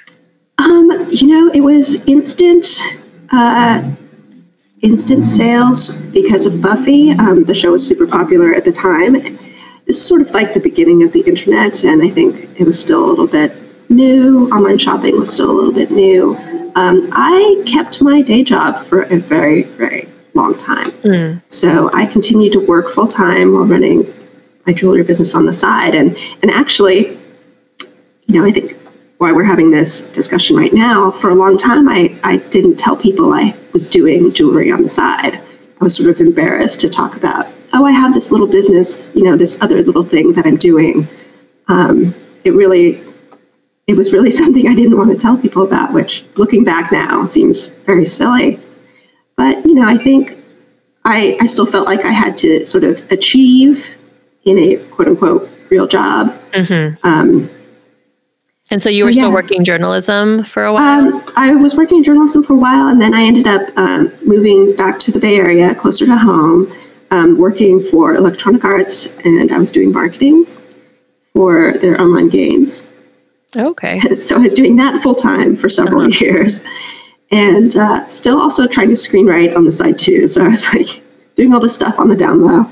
Um, 0.58 1.06
you 1.10 1.26
know, 1.28 1.52
it 1.52 1.60
was 1.60 2.04
instant, 2.06 2.66
uh, 3.30 3.90
instant 4.82 5.26
sales 5.26 6.02
because 6.06 6.46
of 6.46 6.60
Buffy. 6.60 7.12
Um, 7.12 7.44
the 7.44 7.54
show 7.54 7.72
was 7.72 7.86
super 7.86 8.06
popular 8.06 8.54
at 8.54 8.64
the 8.64 8.72
time. 8.72 9.38
It's 9.86 10.00
sort 10.00 10.20
of 10.20 10.30
like 10.32 10.54
the 10.54 10.60
beginning 10.60 11.02
of 11.02 11.12
the 11.12 11.20
internet, 11.20 11.84
and 11.84 12.02
I 12.02 12.10
think 12.10 12.60
it 12.60 12.64
was 12.64 12.78
still 12.78 13.04
a 13.04 13.06
little 13.06 13.26
bit 13.26 13.52
new. 13.88 14.48
Online 14.50 14.78
shopping 14.78 15.18
was 15.18 15.32
still 15.32 15.50
a 15.50 15.52
little 15.52 15.72
bit 15.72 15.90
new. 15.90 16.36
Um, 16.74 17.08
I 17.12 17.62
kept 17.66 18.02
my 18.02 18.22
day 18.22 18.44
job 18.44 18.84
for 18.84 19.02
a 19.02 19.16
very, 19.16 19.62
very 19.62 20.08
long 20.38 20.56
time. 20.56 20.90
Mm. 21.02 21.42
So 21.46 21.90
I 21.92 22.06
continued 22.06 22.52
to 22.54 22.60
work 22.60 22.88
full 22.88 23.08
time 23.08 23.52
while 23.52 23.64
running 23.64 24.12
my 24.66 24.72
jewelry 24.72 25.02
business 25.02 25.34
on 25.34 25.46
the 25.46 25.52
side. 25.52 25.94
And 25.94 26.16
and 26.42 26.50
actually, 26.50 27.18
you 28.26 28.34
know, 28.34 28.44
I 28.44 28.52
think 28.52 28.76
why 29.18 29.32
we're 29.32 29.44
having 29.44 29.70
this 29.70 30.10
discussion 30.10 30.56
right 30.56 30.72
now, 30.72 31.10
for 31.10 31.28
a 31.30 31.34
long 31.34 31.58
time 31.58 31.88
I, 31.88 32.16
I 32.22 32.36
didn't 32.36 32.76
tell 32.76 32.96
people 32.96 33.34
I 33.34 33.54
was 33.72 33.88
doing 33.88 34.32
jewelry 34.32 34.70
on 34.70 34.82
the 34.82 34.88
side. 34.88 35.40
I 35.80 35.84
was 35.84 35.96
sort 35.96 36.08
of 36.08 36.20
embarrassed 36.20 36.80
to 36.80 36.88
talk 36.88 37.16
about, 37.16 37.46
oh, 37.72 37.84
I 37.84 37.92
have 37.92 38.14
this 38.14 38.30
little 38.30 38.46
business, 38.46 39.12
you 39.14 39.24
know, 39.24 39.36
this 39.36 39.60
other 39.60 39.82
little 39.82 40.04
thing 40.04 40.32
that 40.34 40.46
I'm 40.46 40.56
doing. 40.56 41.08
Um, 41.66 42.14
it 42.44 42.52
really, 42.52 43.02
it 43.86 43.96
was 43.96 44.12
really 44.12 44.30
something 44.40 44.68
I 44.68 44.74
didn't 44.74 44.96
want 44.96 45.10
to 45.10 45.16
tell 45.16 45.36
people 45.36 45.64
about, 45.64 45.92
which 45.92 46.24
looking 46.36 46.62
back 46.62 46.92
now 46.92 47.24
seems 47.24 47.66
very 47.86 48.06
silly. 48.06 48.60
But, 49.38 49.64
you 49.64 49.74
know, 49.74 49.88
I 49.88 49.96
think 49.96 50.34
I, 51.06 51.38
I 51.40 51.46
still 51.46 51.64
felt 51.64 51.86
like 51.86 52.04
I 52.04 52.10
had 52.10 52.36
to 52.38 52.66
sort 52.66 52.84
of 52.84 53.10
achieve 53.10 53.96
in 54.44 54.58
a 54.58 54.76
quote 54.88 55.08
unquote 55.08 55.48
real 55.70 55.86
job. 55.86 56.34
Mm-hmm. 56.52 57.06
Um, 57.06 57.48
and 58.70 58.82
so 58.82 58.90
you 58.90 59.04
were 59.04 59.12
so, 59.12 59.20
still 59.20 59.32
working 59.32 59.64
journalism 59.64 60.44
for 60.44 60.64
a 60.64 60.72
while? 60.72 61.14
Um, 61.14 61.32
I 61.36 61.54
was 61.54 61.74
working 61.74 61.98
in 61.98 62.04
journalism 62.04 62.42
for 62.42 62.52
a 62.52 62.58
while, 62.58 62.88
and 62.88 63.00
then 63.00 63.14
I 63.14 63.22
ended 63.22 63.46
up 63.46 63.70
um, 63.78 64.12
moving 64.22 64.76
back 64.76 64.98
to 65.00 65.12
the 65.12 65.18
Bay 65.18 65.36
Area, 65.36 65.74
closer 65.74 66.04
to 66.04 66.18
home, 66.18 66.70
um, 67.10 67.38
working 67.38 67.80
for 67.80 68.14
Electronic 68.14 68.64
Arts, 68.64 69.16
and 69.18 69.50
I 69.50 69.58
was 69.58 69.72
doing 69.72 69.92
marketing 69.92 70.46
for 71.32 71.78
their 71.78 71.98
online 71.98 72.28
games. 72.28 72.86
Okay. 73.56 74.00
so 74.18 74.36
I 74.36 74.40
was 74.40 74.52
doing 74.52 74.76
that 74.76 75.02
full 75.02 75.14
time 75.14 75.56
for 75.56 75.70
several 75.70 76.02
uh-huh. 76.02 76.18
years, 76.20 76.64
and 77.30 77.76
uh, 77.76 78.06
still 78.06 78.40
also 78.40 78.66
trying 78.66 78.88
to 78.88 78.94
screenwrite 78.94 79.54
on 79.56 79.64
the 79.64 79.72
side 79.72 79.98
too. 79.98 80.26
So 80.26 80.44
I 80.44 80.48
was 80.48 80.72
like 80.74 81.02
doing 81.36 81.54
all 81.54 81.60
this 81.60 81.74
stuff 81.74 81.98
on 81.98 82.08
the 82.08 82.16
down 82.16 82.42
low. 82.42 82.66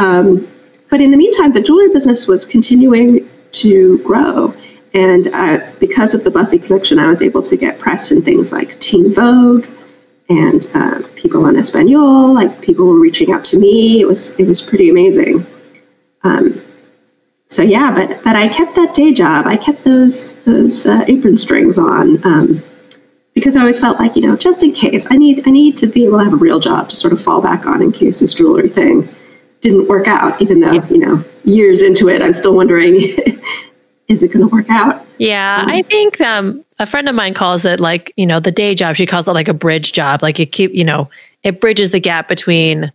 Um, 0.00 0.48
but 0.90 1.00
in 1.00 1.10
the 1.10 1.16
meantime, 1.16 1.52
the 1.52 1.60
jewelry 1.60 1.92
business 1.92 2.28
was 2.28 2.44
continuing 2.44 3.28
to 3.52 3.98
grow 3.98 4.54
and 4.94 5.26
uh, 5.34 5.58
because 5.80 6.14
of 6.14 6.22
the 6.22 6.30
Buffy 6.30 6.58
connection, 6.58 7.00
I 7.00 7.08
was 7.08 7.20
able 7.20 7.42
to 7.42 7.56
get 7.56 7.80
press 7.80 8.12
in 8.12 8.22
things 8.22 8.52
like 8.52 8.78
Teen 8.78 9.12
Vogue 9.12 9.66
and 10.28 10.66
uh, 10.72 11.02
People 11.16 11.46
en 11.48 11.56
Español. 11.56 12.32
Like 12.32 12.60
people 12.62 12.86
were 12.86 13.00
reaching 13.00 13.32
out 13.32 13.42
to 13.44 13.58
me. 13.58 14.00
It 14.00 14.06
was 14.06 14.38
it 14.38 14.46
was 14.46 14.60
pretty 14.60 14.88
amazing. 14.88 15.44
Um, 16.22 16.62
so 17.48 17.62
yeah, 17.62 17.92
but 17.92 18.22
but 18.22 18.36
I 18.36 18.46
kept 18.46 18.76
that 18.76 18.94
day 18.94 19.12
job. 19.12 19.48
I 19.48 19.56
kept 19.56 19.82
those 19.82 20.36
those 20.44 20.86
uh, 20.86 21.04
apron 21.08 21.38
strings 21.38 21.76
on 21.76 22.24
um, 22.24 22.62
because 23.44 23.56
I 23.56 23.60
always 23.60 23.78
felt 23.78 24.00
like 24.00 24.16
you 24.16 24.22
know 24.22 24.36
just 24.38 24.62
in 24.62 24.72
case 24.72 25.06
I 25.10 25.18
need 25.18 25.46
I 25.46 25.50
need 25.50 25.76
to 25.76 25.86
be 25.86 26.06
able 26.06 26.16
to 26.16 26.24
have 26.24 26.32
a 26.32 26.36
real 26.36 26.60
job 26.60 26.88
to 26.88 26.96
sort 26.96 27.12
of 27.12 27.20
fall 27.20 27.42
back 27.42 27.66
on 27.66 27.82
in 27.82 27.92
case 27.92 28.20
this 28.20 28.32
jewelry 28.32 28.70
thing 28.70 29.06
didn't 29.60 29.86
work 29.86 30.08
out. 30.08 30.40
Even 30.40 30.60
though 30.60 30.82
you 30.84 30.98
know 30.98 31.22
years 31.44 31.82
into 31.82 32.08
it, 32.08 32.22
I'm 32.22 32.32
still 32.32 32.56
wondering 32.56 32.96
is 34.08 34.22
it 34.22 34.32
going 34.32 34.48
to 34.48 34.54
work 34.54 34.70
out? 34.70 35.04
Yeah, 35.18 35.60
um, 35.62 35.68
I 35.68 35.82
think 35.82 36.22
um, 36.22 36.64
a 36.78 36.86
friend 36.86 37.06
of 37.06 37.14
mine 37.14 37.34
calls 37.34 37.66
it 37.66 37.80
like, 37.80 38.14
you 38.16 38.24
know, 38.24 38.40
the 38.40 38.50
day 38.50 38.74
job. 38.74 38.96
She 38.96 39.04
calls 39.04 39.28
it 39.28 39.32
like 39.32 39.48
a 39.48 39.54
bridge 39.54 39.92
job. 39.92 40.22
Like 40.22 40.38
you 40.38 40.46
keep, 40.46 40.72
you 40.72 40.84
know, 40.84 41.10
it 41.42 41.60
bridges 41.60 41.90
the 41.90 42.00
gap 42.00 42.28
between 42.28 42.90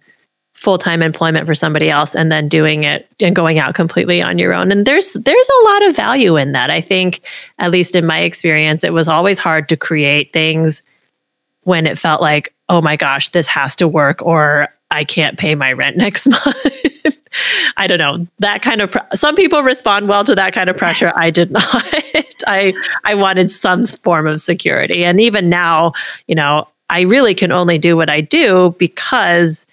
full 0.60 0.78
time 0.78 1.01
employment 1.01 1.46
for 1.46 1.56
somebody 1.56 1.89
else 1.89 2.16
and 2.16 2.32
then 2.32 2.50
doing 2.50 2.84
it 2.84 3.08
and 3.22 3.34
going 3.36 3.60
out 3.60 3.74
completely 3.74 4.22
on 4.22 4.38
your 4.38 4.54
own. 4.54 4.72
And 4.72 4.86
there's 4.86 5.13
there's 5.13 5.50
a 5.50 5.63
lot 5.66 5.88
of 5.88 5.96
value 5.96 6.36
in 6.36 6.51
that. 6.51 6.70
I 6.70 6.82
think, 6.82 7.22
at 7.60 7.72
least 7.72 7.96
in 7.96 8.06
my 8.06 8.20
experience, 8.20 8.84
it 8.84 8.92
was 8.92 9.08
always 9.08 9.39
hard 9.39 9.70
to 9.70 9.78
create 9.78 10.34
things 10.34 10.84
when 11.63 11.88
it 11.88 11.98
felt 11.98 12.22
like, 12.22 12.54
oh 12.68 12.82
my 12.82 12.98
gosh, 12.98 13.30
this 13.30 13.48
has 13.48 13.75
to 13.78 13.88
work, 13.88 14.22
or 14.22 14.68
I 14.92 15.06
can't 15.06 15.38
pay 15.38 15.56
my 15.56 15.72
rent 15.72 15.96
next 16.06 16.28
month. 16.28 17.20
I 17.78 17.88
don't 17.88 18.00
know. 18.00 18.28
That 18.39 18.62
kind 18.62 18.82
of 18.82 18.94
some 19.13 19.36
people 19.36 19.63
respond 19.63 20.10
well 20.10 20.25
to 20.25 20.36
that 20.36 20.54
kind 20.54 20.70
of 20.70 20.75
pressure. 20.75 21.13
I 21.16 21.30
did 21.30 21.51
not. 21.51 21.86
I 22.48 22.74
I 23.06 23.16
wanted 23.16 23.50
some 23.50 23.86
form 23.86 24.28
of 24.28 24.42
security. 24.42 25.06
And 25.06 25.22
even 25.22 25.48
now, 25.48 25.94
you 26.28 26.36
know, 26.36 26.68
I 26.89 27.01
really 27.01 27.34
can 27.34 27.54
only 27.54 27.78
do 27.78 27.96
what 27.96 28.10
I 28.10 28.20
do 28.20 28.75
because 28.78 29.66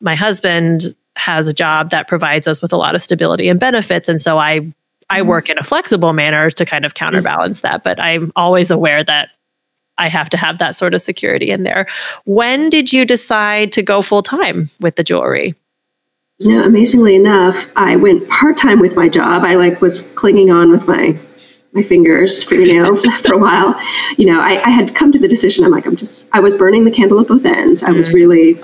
my 0.00 0.14
husband 0.14 0.94
has 1.16 1.48
a 1.48 1.52
job 1.52 1.90
that 1.90 2.08
provides 2.08 2.46
us 2.46 2.62
with 2.62 2.72
a 2.72 2.76
lot 2.76 2.94
of 2.94 3.02
stability 3.02 3.48
and 3.48 3.60
benefits 3.60 4.08
and 4.08 4.20
so 4.20 4.38
I 4.38 4.72
I 5.10 5.20
mm-hmm. 5.20 5.28
work 5.28 5.48
in 5.50 5.58
a 5.58 5.64
flexible 5.64 6.12
manner 6.12 6.50
to 6.50 6.64
kind 6.64 6.86
of 6.86 6.94
counterbalance 6.94 7.60
that, 7.60 7.82
but 7.82 8.00
I'm 8.00 8.32
always 8.36 8.70
aware 8.70 9.02
that 9.04 9.30
I 9.98 10.08
have 10.08 10.30
to 10.30 10.36
have 10.38 10.58
that 10.58 10.76
sort 10.76 10.94
of 10.94 11.02
security 11.02 11.50
in 11.50 11.64
there. 11.64 11.86
When 12.24 12.70
did 12.70 12.92
you 12.92 13.04
decide 13.04 13.72
to 13.72 13.82
go 13.82 14.00
full 14.00 14.22
time 14.22 14.70
with 14.80 14.96
the 14.96 15.04
jewelry? 15.04 15.54
You 16.38 16.54
know, 16.56 16.64
amazingly 16.64 17.14
enough, 17.14 17.66
I 17.76 17.96
went 17.96 18.26
part 18.30 18.56
time 18.56 18.80
with 18.80 18.96
my 18.96 19.10
job. 19.10 19.42
I 19.44 19.56
like 19.56 19.82
was 19.82 20.08
clinging 20.12 20.50
on 20.50 20.70
with 20.70 20.88
my 20.88 21.18
my 21.72 21.82
fingers, 21.82 22.42
fingernails 22.42 23.04
for 23.22 23.34
a 23.34 23.38
while. 23.38 23.78
You 24.16 24.26
know, 24.26 24.40
I, 24.40 24.60
I, 24.64 24.70
had 24.70 24.96
come 24.96 25.12
to 25.12 25.20
the 25.20 25.28
decision. 25.28 25.64
I'm 25.64 25.70
like, 25.70 25.86
I'm 25.86 25.94
just. 25.94 26.28
I 26.34 26.40
was 26.40 26.56
burning 26.56 26.84
the 26.84 26.90
candle 26.90 27.20
at 27.20 27.28
both 27.28 27.44
ends. 27.44 27.84
I 27.84 27.92
was 27.92 28.08
mm-hmm. 28.08 28.16
really, 28.16 28.60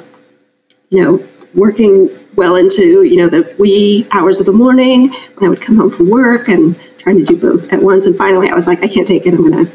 you 0.90 1.02
know, 1.02 1.28
working 1.54 2.10
well 2.36 2.54
into 2.54 3.02
you 3.02 3.16
know 3.16 3.28
the 3.28 3.54
wee 3.58 4.06
hours 4.12 4.40
of 4.40 4.46
the 4.46 4.52
morning 4.52 5.08
when 5.08 5.46
I 5.46 5.48
would 5.48 5.60
come 5.60 5.76
home 5.76 5.90
from 5.90 6.10
work 6.10 6.48
and 6.48 6.78
trying 6.98 7.16
to 7.18 7.24
do 7.24 7.36
both 7.36 7.72
at 7.72 7.82
once. 7.82 8.06
And 8.06 8.16
finally, 8.16 8.48
I 8.48 8.54
was 8.54 8.66
like, 8.66 8.82
I 8.82 8.88
can't 8.88 9.06
take 9.06 9.26
it. 9.26 9.34
I'm 9.34 9.48
gonna 9.48 9.70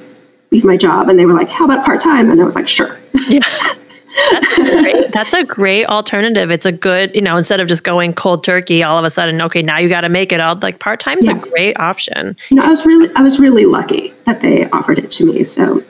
leave 0.51 0.63
my 0.63 0.77
job. 0.77 1.10
And 1.10 1.18
they 1.18 1.25
were 1.25 1.34
like, 1.34 1.50
how 1.50 1.65
about 1.65 1.86
part 1.86 2.01
time? 2.01 2.30
And 2.30 2.41
I 2.41 2.44
was 2.44 2.56
like, 2.56 2.68
sure. 2.68 3.00
Yeah. 3.27 3.39
That's, 4.32 4.58
great. 4.58 5.12
That's 5.13 5.34
a 5.34 5.44
great 5.46 5.86
alternative. 5.86 6.51
It's 6.51 6.65
a 6.65 6.72
good, 6.72 7.15
you 7.15 7.22
know, 7.22 7.38
instead 7.38 7.62
of 7.62 7.68
just 7.68 7.84
going 7.84 8.13
cold 8.13 8.44
turkey, 8.44 8.84
all 8.84 8.98
of 8.98 9.06
a 9.06 9.10
sudden, 9.10 9.41
okay, 9.41 9.62
now 9.62 9.77
you 9.77 9.88
got 9.88 10.01
to 10.01 10.10
make 10.10 10.34
it 10.34 10.41
all 10.41 10.60
like 10.62 10.80
part 10.80 11.00
time 11.00 11.18
is 11.20 11.27
yeah. 11.27 11.38
a 11.38 11.39
great 11.39 11.80
option. 11.80 12.36
You 12.50 12.58
know, 12.58 12.63
I 12.63 12.68
was 12.68 12.86
really, 12.86 13.10
I 13.15 13.22
was 13.22 13.39
really 13.39 13.65
lucky 13.65 14.13
that 14.25 14.41
they 14.41 14.70
offered 14.72 15.00
it 15.00 15.12
to 15.12 15.25
me. 15.25 15.46
So 15.46 15.82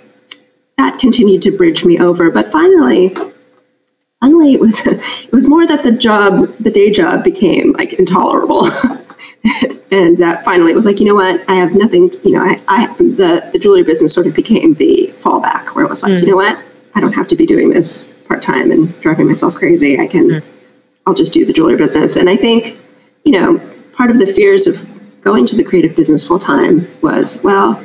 that 0.77 0.99
continued 0.99 1.41
to 1.43 1.57
bridge 1.57 1.83
me 1.83 1.99
over. 1.99 2.29
But 2.29 2.51
finally, 2.51 3.15
finally, 4.21 4.53
it 4.53 4.61
was, 4.61 4.85
it 4.87 5.31
was 5.31 5.49
more 5.49 5.67
that 5.67 5.83
the 5.83 5.91
job, 5.91 6.55
the 6.59 6.71
day 6.71 6.89
job 6.89 7.23
became 7.23 7.73
like 7.73 7.93
intolerable. 7.93 8.65
and 9.91 10.17
that 10.17 10.43
finally 10.45 10.71
it 10.71 10.75
was 10.75 10.85
like, 10.85 10.99
you 10.99 11.05
know 11.05 11.15
what, 11.15 11.41
I 11.49 11.55
have 11.55 11.73
nothing, 11.75 12.09
to, 12.11 12.27
you 12.27 12.35
know, 12.35 12.43
I, 12.43 12.61
I 12.67 12.87
the, 12.97 13.49
the 13.51 13.59
jewelry 13.59 13.83
business 13.83 14.13
sort 14.13 14.27
of 14.27 14.35
became 14.35 14.75
the 14.75 15.13
fallback 15.17 15.75
where 15.75 15.83
it 15.83 15.89
was 15.89 16.03
like, 16.03 16.13
mm. 16.13 16.21
you 16.21 16.27
know 16.27 16.37
what, 16.37 16.57
I 16.95 17.01
don't 17.01 17.13
have 17.13 17.27
to 17.27 17.35
be 17.35 17.45
doing 17.45 17.69
this 17.69 18.13
part 18.27 18.41
time 18.41 18.71
and 18.71 18.99
driving 19.01 19.27
myself 19.27 19.55
crazy. 19.55 19.99
I 19.99 20.07
can, 20.07 20.27
mm. 20.29 20.43
I'll 21.05 21.13
just 21.13 21.33
do 21.33 21.45
the 21.45 21.53
jewelry 21.53 21.75
business. 21.75 22.15
And 22.15 22.29
I 22.29 22.37
think, 22.37 22.77
you 23.25 23.31
know, 23.31 23.59
part 23.93 24.11
of 24.11 24.19
the 24.19 24.27
fears 24.27 24.67
of 24.67 24.87
going 25.21 25.45
to 25.47 25.55
the 25.55 25.63
creative 25.63 25.95
business 25.95 26.27
full 26.27 26.39
time 26.39 26.87
was, 27.01 27.43
well, 27.43 27.83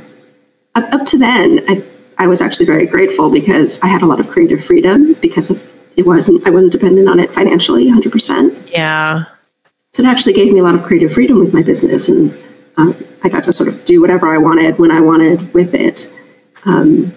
up, 0.75 0.93
up 0.93 1.07
to 1.07 1.19
then, 1.19 1.65
I, 1.69 1.83
I 2.19 2.27
was 2.27 2.41
actually 2.41 2.67
very 2.67 2.87
grateful 2.87 3.31
because 3.31 3.81
I 3.83 3.87
had 3.87 4.03
a 4.03 4.07
lot 4.07 4.21
of 4.21 4.29
creative 4.29 4.65
freedom 4.65 5.15
because 5.15 5.51
of 5.51 5.67
it 5.97 6.07
wasn't 6.07 6.47
I 6.47 6.51
wasn't 6.51 6.73
dependent 6.73 7.09
on 7.09 7.19
it 7.19 7.33
financially 7.33 7.87
100%. 7.87 8.71
Yeah. 8.71 9.25
So 9.93 10.03
it 10.03 10.07
actually 10.07 10.35
gave 10.35 10.53
me 10.53 10.61
a 10.61 10.63
lot 10.63 10.75
of 10.75 10.83
creative 10.83 11.13
freedom 11.13 11.39
with 11.39 11.55
my 11.55 11.63
business, 11.63 12.09
and 12.09 12.37
um, 12.77 12.95
I 13.23 13.29
got 13.29 13.45
to 13.45 13.53
sort 13.53 13.69
of 13.71 13.85
do 13.87 14.01
whatever 14.01 14.27
I 14.29 14.37
wanted 14.37 14.79
when 14.79 14.91
I 14.91 15.01
wanted 15.01 15.55
with 15.55 15.75
it. 15.75 16.13
Um, 16.67 17.15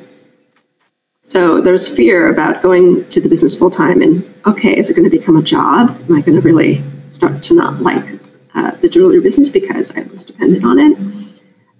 so 1.22 1.60
there's 1.60 1.94
fear 1.94 2.32
about 2.32 2.62
going 2.62 3.08
to 3.10 3.20
the 3.20 3.28
business 3.28 3.54
full 3.54 3.70
time, 3.70 4.02
and 4.02 4.34
okay, 4.46 4.78
is 4.78 4.90
it 4.90 4.96
going 4.96 5.10
to 5.10 5.16
become 5.16 5.36
a 5.36 5.44
job? 5.44 5.90
Am 5.90 6.16
I 6.16 6.22
going 6.22 6.36
to 6.36 6.42
really 6.42 6.82
start 7.10 7.44
to 7.44 7.54
not 7.54 7.82
like 7.82 8.20
uh, 8.56 8.72
the 8.78 8.88
jewelry 8.88 9.20
business 9.20 9.50
because 9.50 9.96
I 9.98 10.04
was 10.04 10.24
dependent 10.24 10.64
on 10.64 10.80
it? 10.80 10.98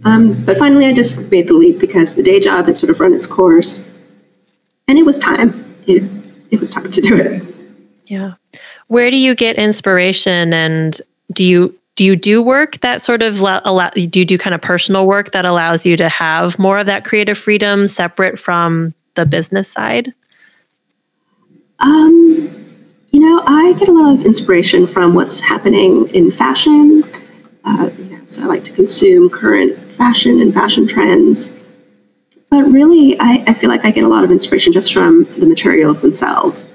Um, 0.04 0.46
but 0.46 0.58
finally, 0.58 0.86
I 0.86 0.94
just 0.94 1.32
made 1.32 1.48
the 1.48 1.54
leap 1.54 1.80
because 1.80 2.16
the 2.16 2.24
day 2.24 2.40
job 2.40 2.66
had 2.66 2.78
sort 2.78 2.90
of 2.90 3.00
run 3.00 3.14
its 3.14 3.26
course, 3.26 3.90
and 4.88 4.98
it 4.98 5.06
was 5.06 5.18
time. 5.18 5.78
It, 5.88 6.19
it 6.52 6.60
was 6.60 6.72
time 6.72 6.92
to 6.92 7.02
do 7.02 7.16
it. 7.18 7.44
Yeah. 8.06 8.34
Where 8.88 9.12
do 9.12 9.18
you 9.18 9.36
get 9.36 9.56
inspiration 9.58 10.54
and 10.54 11.00
do 11.32 11.44
you 11.44 11.80
do 11.96 12.06
you 12.06 12.16
do 12.16 12.42
work 12.42 12.80
that 12.80 13.02
sort 13.02 13.22
of 13.22 13.40
allow 13.40 13.90
do 13.90 14.20
you 14.20 14.26
do 14.26 14.38
kind 14.38 14.54
of 14.54 14.62
personal 14.62 15.06
work 15.06 15.32
that 15.32 15.46
allows 15.46 15.86
you 15.86 15.98
to 15.98 16.10
have 16.10 16.58
more 16.58 16.80
of 16.80 16.86
that 16.86 17.06
creative 17.06 17.38
freedom 17.38 17.88
separate 17.88 18.40
from 18.40 18.94
the 19.16 19.26
business 19.26 19.70
side? 19.70 20.14
Um, 21.80 22.50
you 23.12 23.20
know, 23.20 23.44
I 23.46 23.74
get 23.74 23.90
a 23.90 23.92
lot 23.92 24.20
of 24.20 24.26
inspiration 24.26 24.88
from 24.88 25.14
what's 25.14 25.42
happening 25.42 26.08
in 26.10 26.32
fashion. 26.32 27.04
Uh, 27.64 27.90
you 27.98 28.06
know, 28.06 28.26
so 28.26 28.44
I 28.44 28.46
like 28.46 28.64
to 28.66 28.72
consume 28.72 29.30
current 29.30 29.78
fashion 29.92 30.40
and 30.40 30.54
fashion 30.54 30.88
trends. 30.88 31.54
But 32.50 32.64
really, 32.64 33.20
I, 33.20 33.44
I 33.48 33.54
feel 33.54 33.70
like 33.70 33.86
I 33.86 33.92
get 33.92 34.04
a 34.04 34.08
lot 34.08 34.24
of 34.24 34.32
inspiration 34.32 34.74
just 34.74 34.94
from 34.94 35.26
the 35.38 35.46
materials 35.46 36.02
themselves. 36.02 36.72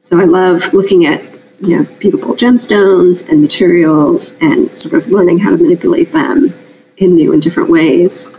So 0.00 0.20
I 0.20 0.24
love 0.24 0.72
looking 0.74 1.06
at 1.06 1.22
you 1.60 1.78
know 1.78 1.84
beautiful 1.98 2.34
gemstones 2.34 3.28
and 3.28 3.40
materials 3.40 4.36
and 4.40 4.76
sort 4.76 4.94
of 4.94 5.08
learning 5.08 5.38
how 5.38 5.50
to 5.50 5.56
manipulate 5.56 6.12
them 6.12 6.52
in 6.98 7.14
new 7.14 7.32
and 7.32 7.40
different 7.40 7.70
ways. 7.70 8.32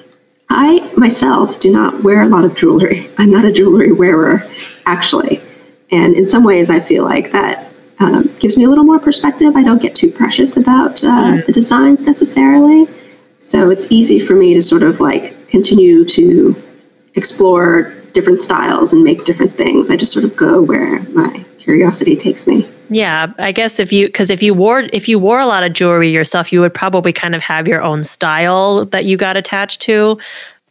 I 0.50 0.92
myself 0.96 1.60
do 1.60 1.72
not 1.72 2.04
wear 2.04 2.22
a 2.22 2.30
lot 2.30 2.46
of 2.46 2.56
jewelry. 2.56 3.10
I'm 3.18 3.32
not 3.32 3.46
a 3.46 3.52
jewelry 3.52 3.92
wearer, 3.92 4.44
actually. 4.86 5.42
And 5.92 6.14
in 6.16 6.28
some 6.28 6.44
ways, 6.44 6.70
I 6.70 6.80
feel 6.80 7.04
like 7.04 7.32
that 7.32 7.72
um, 8.00 8.36
gives 8.40 8.58
me 8.58 8.66
a 8.66 8.70
little 8.70 8.84
more 8.84 9.00
perspective. 9.00 9.56
I 9.56 9.64
don't 9.64 9.82
get 9.82 9.96
too 9.96 10.12
precious 10.12 10.58
about 10.58 11.04
uh, 11.04 11.08
mm. 11.08 11.46
the 11.46 11.52
designs 11.52 12.04
necessarily. 12.04 12.88
So 13.38 13.70
it's 13.70 13.92
easy 13.92 14.20
for 14.20 14.36
me 14.36 14.54
to 14.54 14.62
sort 14.62 14.84
of 14.84 15.00
like 15.00 15.48
continue 15.48 16.06
to 16.06 16.62
explore 17.16 17.94
different 18.14 18.40
styles 18.40 18.94
and 18.94 19.04
make 19.04 19.26
different 19.26 19.56
things. 19.56 19.92
I 19.92 19.98
just 19.98 20.14
sort 20.14 20.26
of 20.26 20.36
go 20.36 20.62
where 20.62 21.00
my 21.10 21.46
curiosity 21.60 22.16
takes 22.16 22.48
me. 22.48 22.68
Yeah, 22.90 23.34
I 23.38 23.52
guess 23.52 23.80
if 23.80 23.92
you 23.92 24.08
because 24.08 24.30
if 24.30 24.44
you 24.44 24.54
wore 24.54 24.84
if 24.94 25.10
you 25.10 25.18
wore 25.18 25.40
a 25.40 25.46
lot 25.46 25.64
of 25.64 25.74
jewelry 25.74 26.10
yourself, 26.10 26.54
you 26.54 26.62
would 26.62 26.74
probably 26.74 27.12
kind 27.12 27.34
of 27.34 27.42
have 27.42 27.68
your 27.68 27.82
own 27.82 28.04
style 28.04 28.86
that 28.86 29.06
you 29.06 29.18
got 29.18 29.38
attached 29.38 29.82
to. 29.82 30.20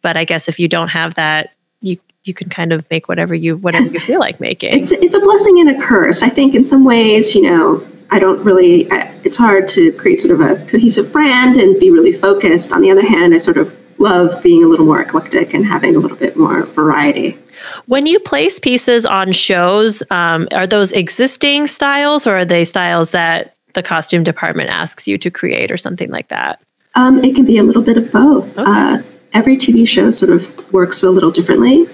But 0.01 0.17
I 0.17 0.25
guess 0.25 0.49
if 0.49 0.61
you 0.61 0.69
don't 0.69 0.89
have 0.89 1.15
that, 1.15 1.55
you 1.81 1.99
you 2.23 2.33
can 2.33 2.49
kind 2.49 2.73
of 2.73 2.89
make 2.91 3.09
whatever 3.09 3.35
you 3.35 3.57
whatever 3.57 3.87
you 3.87 3.99
feel 4.01 4.21
like 4.21 4.39
making. 4.39 4.79
It's 4.79 4.93
it's 4.93 5.15
a 5.15 5.21
blessing 5.21 5.59
and 5.59 5.71
a 5.71 5.81
curse. 5.81 6.23
I 6.23 6.29
think 6.29 6.55
in 6.55 6.65
some 6.65 6.85
ways, 6.85 7.35
you 7.35 7.43
know, 7.43 7.85
I 8.11 8.21
don't 8.21 8.43
really. 8.45 8.91
I, 8.93 9.13
it's 9.25 9.37
hard 9.37 9.67
to 9.69 9.93
create 9.93 10.21
sort 10.21 10.41
of 10.41 10.41
a 10.41 10.65
cohesive 10.67 11.13
brand 11.13 11.57
and 11.57 11.79
be 11.81 11.91
really 11.91 12.13
focused. 12.13 12.73
On 12.73 12.81
the 12.81 12.91
other 12.93 13.05
hand, 13.05 13.35
I 13.35 13.39
sort 13.39 13.57
of 13.57 13.77
love 14.05 14.43
being 14.43 14.63
a 14.63 14.69
little 14.69 14.85
more 14.85 15.01
eclectic 15.01 15.55
and 15.55 15.65
having 15.67 15.97
a 15.97 15.99
little 15.99 16.17
bit 16.17 16.37
more 16.37 16.65
variety. 16.67 17.39
When 17.87 18.05
you 18.05 18.21
place 18.21 18.61
pieces 18.61 19.07
on 19.07 19.33
shows, 19.33 20.03
um, 20.11 20.47
are 20.53 20.67
those 20.67 20.93
existing 20.93 21.67
styles 21.67 22.27
or 22.27 22.37
are 22.37 22.45
they 22.45 22.65
styles 22.65 23.11
that 23.13 23.57
the 23.73 23.83
costume 23.83 24.23
department 24.23 24.69
asks 24.69 25.09
you 25.09 25.17
to 25.19 25.31
create 25.31 25.73
or 25.73 25.79
something 25.79 26.11
like 26.11 26.29
that? 26.29 26.61
Um, 26.95 27.25
it 27.25 27.35
can 27.35 27.47
be 27.47 27.59
a 27.59 27.65
little 27.65 27.83
bit 27.83 27.97
of 27.97 28.13
both. 28.13 28.57
Okay. 28.59 28.71
Uh, 28.71 29.03
every 29.33 29.57
TV 29.57 29.89
show 29.89 30.11
sort 30.11 30.31
of 30.31 30.73
works 30.73 31.03
a 31.03 31.11
little 31.11 31.31
differently. 31.31 31.89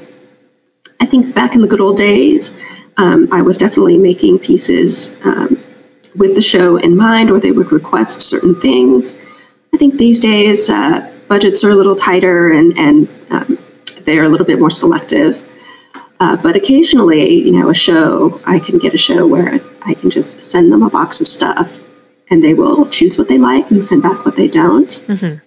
I 1.00 1.06
think 1.06 1.34
back 1.34 1.54
in 1.54 1.62
the 1.62 1.68
good 1.68 1.80
old 1.80 1.96
days, 1.96 2.58
um, 2.96 3.28
I 3.32 3.40
was 3.40 3.56
definitely 3.56 3.96
making 3.96 4.40
pieces 4.40 5.18
um, 5.24 5.62
with 6.16 6.34
the 6.34 6.42
show 6.42 6.76
in 6.76 6.96
mind, 6.96 7.30
or 7.30 7.40
they 7.40 7.52
would 7.52 7.72
request 7.72 8.20
certain 8.22 8.60
things. 8.60 9.18
I 9.72 9.78
think 9.78 9.94
these 9.94 10.20
days 10.20 10.68
uh, 10.68 11.10
budgets 11.30 11.62
are 11.62 11.70
a 11.70 11.76
little 11.76 11.94
tighter 11.94 12.50
and, 12.50 12.76
and 12.76 13.08
um, 13.30 13.56
they're 14.02 14.24
a 14.24 14.28
little 14.28 14.44
bit 14.44 14.58
more 14.58 14.70
selective. 14.70 15.48
Uh, 16.18 16.36
but 16.36 16.56
occasionally, 16.56 17.32
you 17.32 17.52
know, 17.52 17.70
a 17.70 17.74
show, 17.74 18.40
I 18.44 18.58
can 18.58 18.78
get 18.78 18.94
a 18.94 18.98
show 18.98 19.26
where 19.28 19.60
I 19.82 19.94
can 19.94 20.10
just 20.10 20.42
send 20.42 20.72
them 20.72 20.82
a 20.82 20.90
box 20.90 21.20
of 21.20 21.28
stuff 21.28 21.78
and 22.30 22.42
they 22.42 22.52
will 22.52 22.90
choose 22.90 23.16
what 23.16 23.28
they 23.28 23.38
like 23.38 23.70
and 23.70 23.84
send 23.84 24.02
back 24.02 24.24
what 24.24 24.34
they 24.34 24.48
don't. 24.48 24.90
Mm-hmm. 25.06 25.38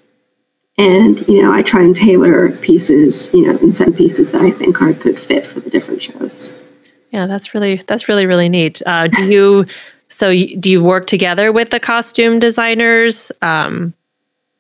And, 0.77 1.27
you 1.27 1.43
know, 1.43 1.53
I 1.53 1.61
try 1.61 1.81
and 1.81 1.93
tailor 1.95 2.53
pieces, 2.53 3.31
you 3.33 3.45
know, 3.45 3.59
and 3.59 3.75
send 3.75 3.97
pieces 3.97 4.31
that 4.31 4.41
I 4.41 4.51
think 4.51 4.81
are 4.81 4.89
a 4.89 4.93
good 4.93 5.19
fit 5.19 5.45
for 5.45 5.59
the 5.59 5.69
different 5.69 6.01
shows. 6.01 6.57
Yeah, 7.11 7.27
that's 7.27 7.53
really, 7.53 7.75
that's 7.85 8.07
really, 8.07 8.25
really 8.25 8.47
neat. 8.47 8.81
Uh, 8.85 9.07
do 9.07 9.25
you, 9.25 9.65
so 10.07 10.31
do 10.31 10.71
you 10.71 10.81
work 10.81 11.07
together 11.07 11.51
with 11.51 11.71
the 11.71 11.79
costume 11.81 12.39
designers? 12.39 13.33
Um, 13.41 13.93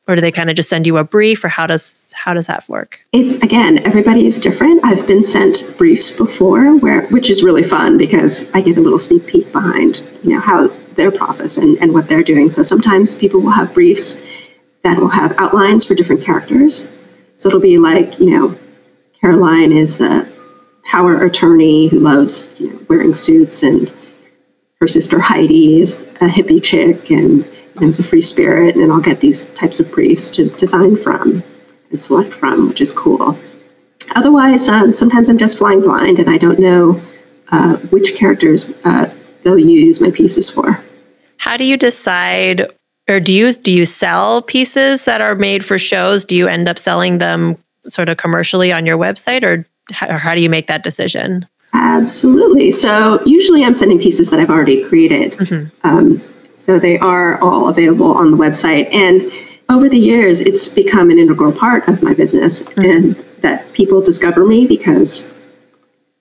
or 0.07 0.15
do 0.15 0.21
they 0.21 0.31
kind 0.31 0.49
of 0.49 0.55
just 0.55 0.69
send 0.69 0.85
you 0.85 0.97
a 0.97 1.03
brief 1.03 1.43
or 1.43 1.47
how 1.47 1.65
does 1.67 2.11
how 2.13 2.33
does 2.33 2.47
that 2.47 2.67
work? 2.67 3.05
It's 3.11 3.35
again 3.35 3.79
everybody 3.85 4.25
is 4.25 4.37
different. 4.39 4.83
I've 4.83 5.07
been 5.07 5.23
sent 5.23 5.73
briefs 5.77 6.15
before 6.15 6.75
where 6.77 7.07
which 7.07 7.29
is 7.29 7.43
really 7.43 7.63
fun 7.63 7.97
because 7.97 8.51
i 8.53 8.61
get 8.61 8.77
a 8.77 8.81
little 8.81 8.99
sneak 8.99 9.25
peek 9.27 9.51
behind 9.51 10.01
you 10.23 10.31
know 10.31 10.39
how 10.39 10.67
their 10.95 11.11
process 11.11 11.57
and, 11.57 11.77
and 11.79 11.93
what 11.93 12.07
they're 12.07 12.23
doing. 12.23 12.51
So 12.51 12.61
sometimes 12.63 13.15
people 13.15 13.41
will 13.41 13.51
have 13.51 13.73
briefs 13.73 14.23
that 14.83 14.99
will 14.99 15.09
have 15.09 15.33
outlines 15.39 15.85
for 15.85 15.95
different 15.95 16.23
characters. 16.23 16.91
So 17.35 17.49
it'll 17.49 17.61
be 17.61 17.77
like 17.77 18.19
you 18.19 18.29
know 18.29 18.57
caroline 19.21 19.71
is 19.71 20.01
a 20.01 20.27
power 20.85 21.23
attorney 21.23 21.87
who 21.87 21.99
loves 21.99 22.53
you 22.59 22.69
know 22.69 22.79
wearing 22.89 23.13
suits 23.13 23.63
and 23.63 23.91
her 24.81 24.87
sister 24.87 25.19
heidi 25.19 25.79
is 25.79 26.01
a 26.19 26.27
hippie 26.27 26.61
chick 26.61 27.09
and 27.09 27.47
and 27.75 27.85
it's 27.85 27.99
a 27.99 28.03
free 28.03 28.21
spirit, 28.21 28.75
and 28.75 28.91
I'll 28.91 29.01
get 29.01 29.19
these 29.19 29.47
types 29.53 29.79
of 29.79 29.91
briefs 29.91 30.29
to 30.31 30.49
design 30.49 30.95
from 30.95 31.43
and 31.89 32.01
select 32.01 32.33
from, 32.33 32.67
which 32.69 32.81
is 32.81 32.93
cool. 32.93 33.37
Otherwise, 34.15 34.67
um, 34.67 34.91
sometimes 34.91 35.29
I'm 35.29 35.37
just 35.37 35.57
flying 35.57 35.81
blind 35.81 36.19
and 36.19 36.29
I 36.29 36.37
don't 36.37 36.59
know 36.59 37.01
uh, 37.51 37.77
which 37.89 38.15
characters 38.15 38.73
uh, 38.83 39.13
they'll 39.43 39.59
use 39.59 40.01
my 40.01 40.11
pieces 40.11 40.49
for. 40.49 40.83
How 41.37 41.57
do 41.57 41.63
you 41.63 41.77
decide, 41.77 42.67
or 43.09 43.19
do 43.19 43.33
you 43.33 43.51
do 43.51 43.71
you 43.71 43.85
sell 43.85 44.41
pieces 44.41 45.05
that 45.05 45.21
are 45.21 45.35
made 45.35 45.63
for 45.63 45.77
shows? 45.77 46.25
Do 46.25 46.35
you 46.35 46.47
end 46.47 46.69
up 46.69 46.79
selling 46.79 47.17
them 47.17 47.57
sort 47.87 48.09
of 48.09 48.17
commercially 48.17 48.71
on 48.71 48.85
your 48.85 48.97
website, 48.97 49.43
or 49.43 49.65
how, 49.91 50.07
or 50.07 50.17
how 50.17 50.35
do 50.35 50.41
you 50.41 50.49
make 50.49 50.67
that 50.67 50.83
decision? 50.83 51.47
Absolutely. 51.73 52.71
So 52.71 53.21
usually, 53.25 53.63
I'm 53.63 53.73
sending 53.73 53.99
pieces 53.99 54.29
that 54.29 54.39
I've 54.39 54.49
already 54.49 54.83
created. 54.83 55.33
Mm-hmm. 55.33 55.87
Um, 55.87 56.21
so 56.53 56.79
they 56.79 56.97
are 56.99 57.39
all 57.41 57.69
available 57.69 58.11
on 58.13 58.31
the 58.31 58.37
website. 58.37 58.91
And 58.93 59.31
over 59.69 59.89
the 59.89 59.97
years, 59.97 60.39
it's 60.41 60.73
become 60.73 61.09
an 61.09 61.17
integral 61.17 61.51
part 61.51 61.87
of 61.87 62.03
my 62.03 62.13
business, 62.13 62.63
mm-hmm. 62.63 62.81
and 62.81 63.25
that 63.41 63.71
people 63.73 64.01
discover 64.01 64.45
me 64.45 64.67
because 64.67 65.37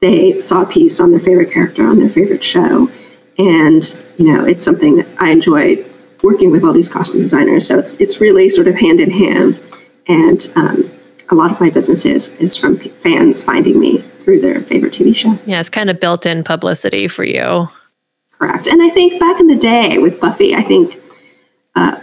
they 0.01 0.41
saw 0.41 0.63
a 0.63 0.67
piece 0.67 1.01
on 1.01 1.11
their 1.11 1.21
favorite 1.21 1.51
character 1.51 1.87
on 1.87 1.99
their 1.99 2.11
favorite 2.11 2.43
show. 2.43 2.91
And, 3.39 4.05
you 4.17 4.33
know, 4.33 4.45
it's 4.45 4.65
something 4.65 4.97
that 4.97 5.07
I 5.19 5.31
enjoy 5.31 5.85
working 6.23 6.51
with 6.51 6.65
all 6.65 6.73
these 6.73 6.89
costume 6.89 7.23
designers. 7.23 7.67
So 7.67 7.79
it's, 7.79 7.95
it's 7.97 8.21
really 8.21 8.49
sort 8.49 8.69
of 8.69 8.75
hand 8.75 9.01
in 9.01 9.11
hand. 9.11 9.61
And 10.07 10.53
um, 10.57 10.91
a 11.31 11.35
lot 11.35 11.51
of 11.51 11.61
my 11.61 11.71
business 11.71 12.05
is, 12.05 12.29
is 12.37 12.57
from 12.57 12.79
fans 12.79 13.43
finding 13.43 13.79
me 13.79 14.03
through 14.23 14.41
their 14.41 14.61
favorite 14.63 14.93
TV 14.93 15.15
show. 15.15 15.39
Yeah, 15.45 15.61
it's 15.61 15.71
kind 15.71 15.91
of 15.91 16.01
built 16.01 16.27
in 16.27 16.45
publicity 16.45 17.09
for 17.09 17.25
you. 17.25 17.69
Correct. 18.43 18.67
And 18.67 18.83
I 18.83 18.91
think 18.91 19.21
back 19.21 19.39
in 19.39 19.47
the 19.47 19.55
day 19.55 19.99
with 19.99 20.19
Buffy, 20.19 20.53
I 20.53 20.63
think 20.63 21.01
uh, 21.77 22.01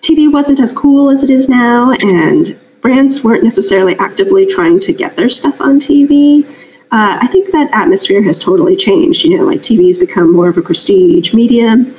TV 0.00 0.32
wasn't 0.32 0.58
as 0.58 0.72
cool 0.72 1.10
as 1.10 1.22
it 1.22 1.28
is 1.28 1.50
now, 1.50 1.92
and 1.92 2.58
brands 2.80 3.22
weren't 3.22 3.44
necessarily 3.44 3.94
actively 3.98 4.46
trying 4.46 4.80
to 4.80 4.92
get 4.94 5.16
their 5.16 5.28
stuff 5.28 5.60
on 5.60 5.78
TV. 5.78 6.48
Uh, 6.90 7.18
I 7.20 7.26
think 7.26 7.52
that 7.52 7.68
atmosphere 7.74 8.22
has 8.22 8.38
totally 8.38 8.74
changed. 8.74 9.22
You 9.22 9.36
know, 9.36 9.44
like 9.44 9.60
TV 9.60 9.88
has 9.88 9.98
become 9.98 10.32
more 10.32 10.48
of 10.48 10.56
a 10.56 10.62
prestige 10.62 11.34
medium, 11.34 11.94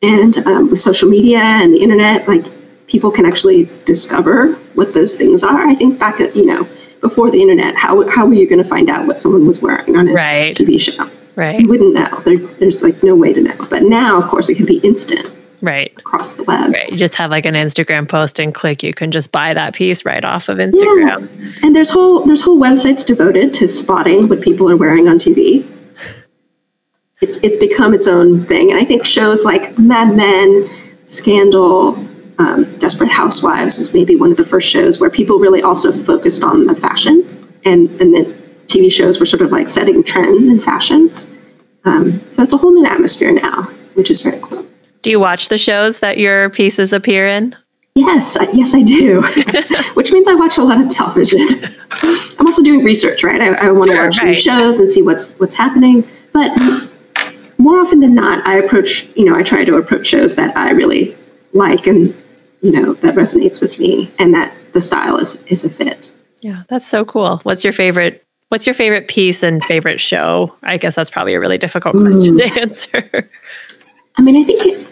and 0.00 0.38
um, 0.46 0.70
with 0.70 0.78
social 0.78 1.08
media 1.08 1.40
and 1.40 1.74
the 1.74 1.82
internet, 1.82 2.28
like 2.28 2.44
people 2.86 3.10
can 3.10 3.26
actually 3.26 3.68
discover 3.84 4.52
what 4.74 4.94
those 4.94 5.16
things 5.16 5.42
are. 5.42 5.66
I 5.66 5.74
think 5.74 5.98
back 5.98 6.20
at 6.20 6.36
you 6.36 6.46
know 6.46 6.68
before 7.00 7.32
the 7.32 7.42
internet, 7.42 7.74
how 7.74 8.08
how 8.08 8.26
were 8.26 8.34
you 8.34 8.48
going 8.48 8.62
to 8.62 8.68
find 8.68 8.88
out 8.88 9.08
what 9.08 9.20
someone 9.20 9.44
was 9.44 9.60
wearing 9.60 9.96
on 9.96 10.06
a 10.06 10.12
right. 10.12 10.54
TV 10.54 10.80
show? 10.80 11.10
Right. 11.34 11.58
You 11.58 11.68
wouldn't 11.68 11.94
know. 11.94 12.20
There, 12.24 12.36
there's 12.36 12.82
like 12.82 13.02
no 13.02 13.14
way 13.14 13.32
to 13.32 13.40
know. 13.40 13.66
But 13.70 13.82
now, 13.82 14.18
of 14.20 14.28
course, 14.28 14.48
it 14.48 14.56
can 14.56 14.66
be 14.66 14.78
instant. 14.78 15.30
Right. 15.62 15.92
Across 15.96 16.34
the 16.34 16.44
web. 16.44 16.72
Right. 16.72 16.90
You 16.90 16.98
just 16.98 17.14
have 17.14 17.30
like 17.30 17.46
an 17.46 17.54
Instagram 17.54 18.08
post 18.08 18.40
and 18.40 18.52
click. 18.52 18.82
You 18.82 18.92
can 18.92 19.12
just 19.12 19.30
buy 19.30 19.54
that 19.54 19.74
piece 19.74 20.04
right 20.04 20.24
off 20.24 20.48
of 20.48 20.58
Instagram. 20.58 21.28
Yeah. 21.38 21.52
And 21.62 21.74
there's 21.74 21.90
whole 21.90 22.26
there's 22.26 22.42
whole 22.42 22.60
websites 22.60 23.06
devoted 23.06 23.54
to 23.54 23.68
spotting 23.68 24.28
what 24.28 24.40
people 24.40 24.68
are 24.70 24.76
wearing 24.76 25.08
on 25.08 25.18
TV. 25.18 25.66
It's 27.20 27.36
it's 27.38 27.56
become 27.56 27.94
its 27.94 28.08
own 28.08 28.44
thing. 28.46 28.72
And 28.72 28.80
I 28.80 28.84
think 28.84 29.06
shows 29.06 29.44
like 29.44 29.78
Mad 29.78 30.16
Men, 30.16 30.68
Scandal, 31.04 31.94
um, 32.38 32.76
Desperate 32.78 33.10
Housewives 33.10 33.78
was 33.78 33.94
maybe 33.94 34.16
one 34.16 34.32
of 34.32 34.36
the 34.36 34.44
first 34.44 34.68
shows 34.68 35.00
where 35.00 35.10
people 35.10 35.38
really 35.38 35.62
also 35.62 35.92
focused 35.92 36.42
on 36.42 36.66
the 36.66 36.74
fashion 36.74 37.24
and 37.64 37.88
and 38.00 38.12
then 38.14 38.41
TV 38.72 38.90
shows 38.90 39.20
were 39.20 39.26
sort 39.26 39.42
of 39.42 39.52
like 39.52 39.68
setting 39.68 40.02
trends 40.02 40.48
in 40.48 40.60
fashion. 40.60 41.12
Um, 41.84 42.22
so 42.32 42.42
it's 42.42 42.52
a 42.52 42.56
whole 42.56 42.72
new 42.72 42.86
atmosphere 42.86 43.32
now, 43.32 43.64
which 43.94 44.10
is 44.10 44.20
very 44.20 44.40
cool. 44.40 44.66
Do 45.02 45.10
you 45.10 45.20
watch 45.20 45.48
the 45.48 45.58
shows 45.58 45.98
that 45.98 46.18
your 46.18 46.50
pieces 46.50 46.92
appear 46.92 47.26
in? 47.26 47.56
Yes, 47.94 48.38
yes, 48.54 48.74
I 48.74 48.82
do. 48.82 49.20
which 49.94 50.12
means 50.12 50.26
I 50.26 50.34
watch 50.34 50.56
a 50.56 50.62
lot 50.62 50.80
of 50.80 50.88
television. 50.88 51.46
I'm 52.38 52.46
also 52.46 52.62
doing 52.62 52.82
research, 52.84 53.22
right? 53.22 53.40
I, 53.40 53.66
I 53.66 53.70
want 53.70 53.90
to 53.90 53.96
sure, 53.96 54.04
watch 54.04 54.18
right. 54.18 54.28
new 54.28 54.34
shows 54.34 54.78
and 54.78 54.90
see 54.90 55.02
what's 55.02 55.38
what's 55.38 55.54
happening. 55.54 56.08
But 56.32 56.56
more 57.58 57.80
often 57.80 58.00
than 58.00 58.14
not, 58.14 58.46
I 58.46 58.56
approach, 58.56 59.08
you 59.14 59.26
know, 59.26 59.36
I 59.36 59.42
try 59.42 59.64
to 59.64 59.76
approach 59.76 60.06
shows 60.06 60.36
that 60.36 60.56
I 60.56 60.70
really 60.70 61.14
like 61.52 61.86
and 61.86 62.14
you 62.62 62.72
know 62.72 62.94
that 62.94 63.14
resonates 63.14 63.60
with 63.60 63.78
me, 63.78 64.10
and 64.18 64.32
that 64.32 64.54
the 64.72 64.80
style 64.80 65.18
is 65.18 65.34
is 65.46 65.64
a 65.64 65.68
fit. 65.68 66.10
Yeah, 66.40 66.62
that's 66.68 66.86
so 66.86 67.04
cool. 67.04 67.38
What's 67.42 67.62
your 67.62 67.74
favorite 67.74 68.24
What's 68.52 68.66
your 68.66 68.74
favorite 68.74 69.08
piece 69.08 69.42
and 69.42 69.64
favorite 69.64 69.98
show? 69.98 70.54
I 70.62 70.76
guess 70.76 70.94
that's 70.94 71.08
probably 71.08 71.32
a 71.32 71.40
really 71.40 71.56
difficult 71.56 71.94
question 71.94 72.36
to 72.36 72.44
answer. 72.60 73.30
I 74.16 74.20
mean, 74.20 74.36
I 74.36 74.44
think, 74.44 74.66
it, 74.66 74.86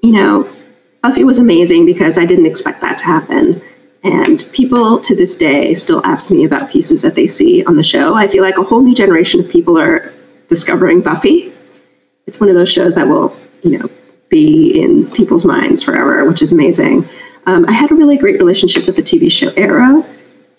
you 0.00 0.12
know, 0.12 0.50
Buffy 1.02 1.22
was 1.22 1.38
amazing 1.38 1.84
because 1.84 2.16
I 2.16 2.24
didn't 2.24 2.46
expect 2.46 2.80
that 2.80 2.96
to 2.96 3.04
happen. 3.04 3.60
And 4.02 4.48
people 4.54 4.98
to 5.02 5.14
this 5.14 5.36
day 5.36 5.74
still 5.74 6.00
ask 6.06 6.30
me 6.30 6.44
about 6.44 6.70
pieces 6.70 7.02
that 7.02 7.14
they 7.14 7.26
see 7.26 7.62
on 7.66 7.76
the 7.76 7.82
show. 7.82 8.14
I 8.14 8.28
feel 8.28 8.42
like 8.42 8.56
a 8.56 8.62
whole 8.62 8.80
new 8.80 8.94
generation 8.94 9.40
of 9.40 9.50
people 9.50 9.78
are 9.78 10.10
discovering 10.48 11.02
Buffy. 11.02 11.52
It's 12.26 12.40
one 12.40 12.48
of 12.48 12.54
those 12.54 12.72
shows 12.72 12.94
that 12.94 13.08
will, 13.08 13.36
you 13.60 13.78
know, 13.78 13.90
be 14.30 14.80
in 14.80 15.10
people's 15.10 15.44
minds 15.44 15.82
forever, 15.82 16.26
which 16.26 16.40
is 16.40 16.50
amazing. 16.50 17.06
Um, 17.44 17.66
I 17.68 17.72
had 17.72 17.92
a 17.92 17.94
really 17.94 18.16
great 18.16 18.38
relationship 18.38 18.86
with 18.86 18.96
the 18.96 19.02
TV 19.02 19.30
show 19.30 19.50
Arrow, 19.50 20.02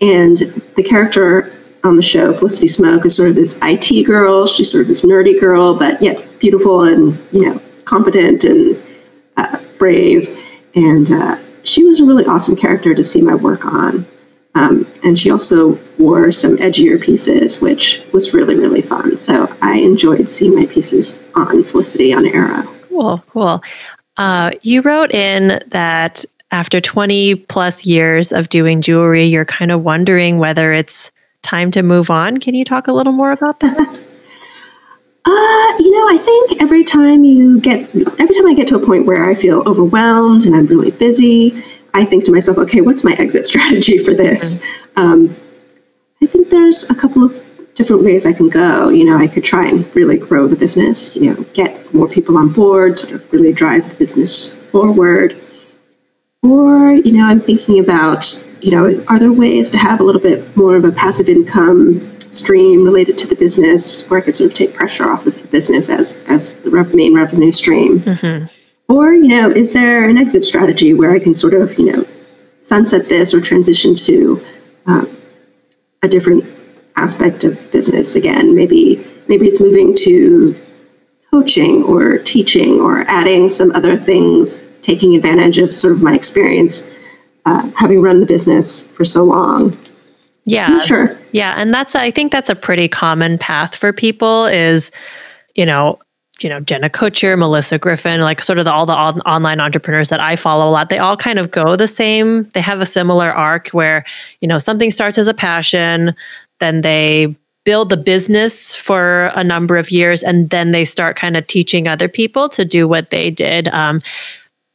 and 0.01 0.37
the 0.75 0.83
character 0.83 1.51
on 1.83 1.95
the 1.97 2.01
show, 2.01 2.33
Felicity 2.33 2.67
Smoak 2.67 3.05
is 3.05 3.15
sort 3.15 3.29
of 3.29 3.35
this 3.35 3.59
IT 3.61 4.05
girl. 4.05 4.47
She's 4.47 4.71
sort 4.71 4.83
of 4.83 4.87
this 4.87 5.03
nerdy 5.03 5.39
girl, 5.39 5.77
but 5.77 6.01
yet 6.01 6.23
beautiful 6.39 6.83
and 6.83 7.17
you 7.31 7.45
know 7.45 7.61
competent 7.85 8.43
and 8.43 8.81
uh, 9.37 9.59
brave. 9.77 10.27
And 10.75 11.11
uh, 11.11 11.37
she 11.63 11.83
was 11.83 11.99
a 11.99 12.05
really 12.05 12.25
awesome 12.25 12.55
character 12.55 12.95
to 12.95 13.03
see 13.03 13.21
my 13.21 13.35
work 13.35 13.65
on. 13.65 14.05
Um, 14.55 14.87
and 15.03 15.17
she 15.17 15.31
also 15.31 15.79
wore 15.97 16.31
some 16.31 16.57
edgier 16.57 17.01
pieces, 17.01 17.61
which 17.61 18.03
was 18.13 18.33
really, 18.33 18.55
really 18.55 18.81
fun. 18.81 19.17
So 19.17 19.53
I 19.61 19.77
enjoyed 19.77 20.29
seeing 20.29 20.55
my 20.55 20.67
pieces 20.67 21.21
on 21.33 21.63
Felicity 21.63 22.13
on 22.13 22.27
Arrow. 22.27 22.63
Cool, 22.83 23.23
cool. 23.29 23.63
Uh, 24.17 24.51
you 24.61 24.81
wrote 24.81 25.11
in 25.11 25.59
that 25.67 26.23
after 26.51 26.79
20 26.79 27.35
plus 27.35 27.83
years 27.83 28.31
of 28.31 28.49
doing 28.49 28.81
jewelry, 28.81 29.25
you're 29.25 29.45
kind 29.45 29.71
of 29.71 29.81
wondering 29.81 30.37
whether 30.37 30.71
it's 30.71 31.11
time 31.43 31.69
to 31.71 31.83
move 31.83 32.09
on. 32.09 32.37
Can 32.37 32.55
you 32.55 32.65
talk 32.65 32.87
a 32.87 32.93
little 32.93 33.13
more 33.13 33.31
about 33.31 33.59
that? 33.59 33.99
Uh, 35.25 35.77
you 35.79 35.89
know, 35.91 36.09
I 36.09 36.17
think 36.17 36.61
every 36.61 36.83
time 36.83 37.23
you 37.23 37.57
get, 37.61 37.89
every 37.95 38.35
time 38.35 38.45
I 38.45 38.53
get 38.53 38.67
to 38.67 38.75
a 38.75 38.85
point 38.85 39.05
where 39.05 39.23
I 39.23 39.35
feel 39.35 39.61
overwhelmed 39.65 40.45
and 40.45 40.53
I'm 40.53 40.65
really 40.65 40.91
busy, 40.91 41.63
I 41.93 42.03
think 42.03 42.25
to 42.25 42.31
myself, 42.31 42.57
okay, 42.57 42.81
what's 42.81 43.05
my 43.05 43.13
exit 43.13 43.45
strategy 43.51 43.97
for 43.97 44.13
this? 44.13 44.59
Mm-hmm. 44.59 45.01
Um, 45.01 45.35
I 46.21 46.25
think 46.25 46.49
there's 46.49 46.89
a 46.89 46.95
couple 46.95 47.23
of 47.23 47.41
different 47.75 48.03
ways 48.03 48.25
I 48.25 48.33
can 48.33 48.49
go. 48.49 48.89
You 48.89 49.05
know, 49.05 49.17
I 49.17 49.27
could 49.27 49.43
try 49.43 49.65
and 49.65 49.93
really 49.95 50.17
grow 50.17 50.47
the 50.47 50.55
business, 50.55 51.15
you 51.15 51.33
know, 51.33 51.43
get 51.53 51.93
more 51.93 52.07
people 52.07 52.37
on 52.37 52.49
board, 52.51 52.99
sort 52.99 53.13
of 53.13 53.31
really 53.31 53.53
drive 53.53 53.89
the 53.89 53.95
business 53.95 54.57
forward. 54.69 55.35
Or, 56.41 56.91
you 56.91 57.13
know, 57.13 57.25
I'm 57.25 57.39
thinking 57.39 57.79
about, 57.79 58.25
you 58.63 58.71
know, 58.71 59.03
are 59.09 59.19
there 59.19 59.33
ways 59.33 59.69
to 59.71 59.77
have 59.77 59.99
a 59.99 60.03
little 60.03 60.21
bit 60.21 60.55
more 60.55 60.77
of 60.77 60.85
a 60.85 60.91
passive 60.91 61.27
income 61.27 62.09
stream 62.31 62.85
related 62.85 63.17
to 63.17 63.27
the 63.27 63.35
business 63.35 64.09
where 64.09 64.21
I 64.21 64.23
could 64.23 64.35
sort 64.35 64.49
of 64.49 64.55
take 64.55 64.73
pressure 64.73 65.11
off 65.11 65.25
of 65.25 65.41
the 65.41 65.47
business 65.49 65.89
as, 65.89 66.23
as 66.27 66.61
the 66.61 66.71
main 66.93 67.13
revenue 67.13 67.51
stream? 67.51 67.99
Mm-hmm. 67.99 68.45
Or, 68.87 69.13
you 69.13 69.27
know, 69.27 69.49
is 69.49 69.73
there 69.73 70.07
an 70.07 70.17
exit 70.17 70.45
strategy 70.45 70.93
where 70.93 71.11
I 71.11 71.19
can 71.19 71.33
sort 71.33 71.53
of, 71.53 71.77
you 71.77 71.91
know, 71.91 72.07
sunset 72.59 73.09
this 73.09 73.33
or 73.33 73.41
transition 73.41 73.95
to 73.95 74.41
uh, 74.87 75.05
a 76.01 76.07
different 76.07 76.45
aspect 76.95 77.43
of 77.43 77.71
business 77.71 78.15
again? 78.15 78.55
Maybe 78.55 79.05
maybe 79.27 79.47
it's 79.47 79.59
moving 79.59 79.95
to 79.97 80.55
coaching 81.31 81.83
or 81.83 82.17
teaching 82.19 82.79
or 82.79 83.01
adding 83.09 83.49
some 83.49 83.71
other 83.71 83.97
things, 83.97 84.65
taking 84.81 85.15
advantage 85.15 85.57
of 85.57 85.73
sort 85.73 85.93
of 85.93 86.01
my 86.01 86.13
experience 86.13 86.92
uh, 87.45 87.69
having 87.75 88.01
run 88.01 88.19
the 88.19 88.25
business 88.25 88.83
for 88.91 89.05
so 89.05 89.23
long. 89.23 89.77
Yeah, 90.45 90.79
sure. 90.79 91.17
Yeah, 91.31 91.53
and 91.57 91.73
that's 91.73 91.95
I 91.95 92.11
think 92.11 92.31
that's 92.31 92.49
a 92.49 92.55
pretty 92.55 92.87
common 92.87 93.37
path 93.37 93.75
for 93.75 93.93
people 93.93 94.45
is, 94.45 94.91
you 95.55 95.65
know, 95.65 95.99
you 96.41 96.49
know, 96.49 96.59
Jenna 96.59 96.89
Kutcher, 96.89 97.37
Melissa 97.37 97.77
Griffin, 97.77 98.19
like 98.21 98.41
sort 98.41 98.59
of 98.59 98.65
the, 98.65 98.71
all 98.71 98.85
the 98.85 98.93
on- 98.93 99.21
online 99.21 99.61
entrepreneurs 99.61 100.09
that 100.09 100.19
I 100.19 100.35
follow 100.35 100.67
a 100.67 100.71
lot, 100.71 100.89
they 100.89 100.97
all 100.97 101.15
kind 101.15 101.39
of 101.39 101.51
go 101.51 101.75
the 101.75 101.87
same. 101.87 102.49
They 102.49 102.59
have 102.61 102.81
a 102.81 102.85
similar 102.85 103.29
arc 103.31 103.69
where, 103.69 104.03
you 104.41 104.47
know, 104.47 104.57
something 104.57 104.91
starts 104.91 105.17
as 105.17 105.27
a 105.27 105.33
passion, 105.33 106.15
then 106.59 106.81
they 106.81 107.35
build 107.65 107.89
the 107.89 107.97
business 107.97 108.75
for 108.75 109.31
a 109.35 109.43
number 109.43 109.77
of 109.77 109.89
years, 109.89 110.21
and 110.21 110.49
then 110.49 110.71
they 110.71 110.83
start 110.83 111.15
kind 111.15 111.37
of 111.37 111.47
teaching 111.47 111.87
other 111.87 112.09
people 112.09 112.49
to 112.49 112.65
do 112.65 112.87
what 112.87 113.09
they 113.09 113.29
did. 113.29 113.69
Um, 113.69 114.01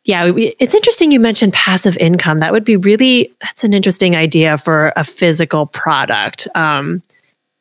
yeah, 0.08 0.32
it's 0.34 0.74
interesting 0.74 1.12
you 1.12 1.20
mentioned 1.20 1.52
passive 1.52 1.94
income. 1.98 2.38
That 2.38 2.50
would 2.50 2.64
be 2.64 2.78
really, 2.78 3.30
that's 3.42 3.62
an 3.62 3.74
interesting 3.74 4.16
idea 4.16 4.56
for 4.56 4.90
a 4.96 5.04
physical 5.04 5.66
product. 5.66 6.48
Um, 6.54 7.02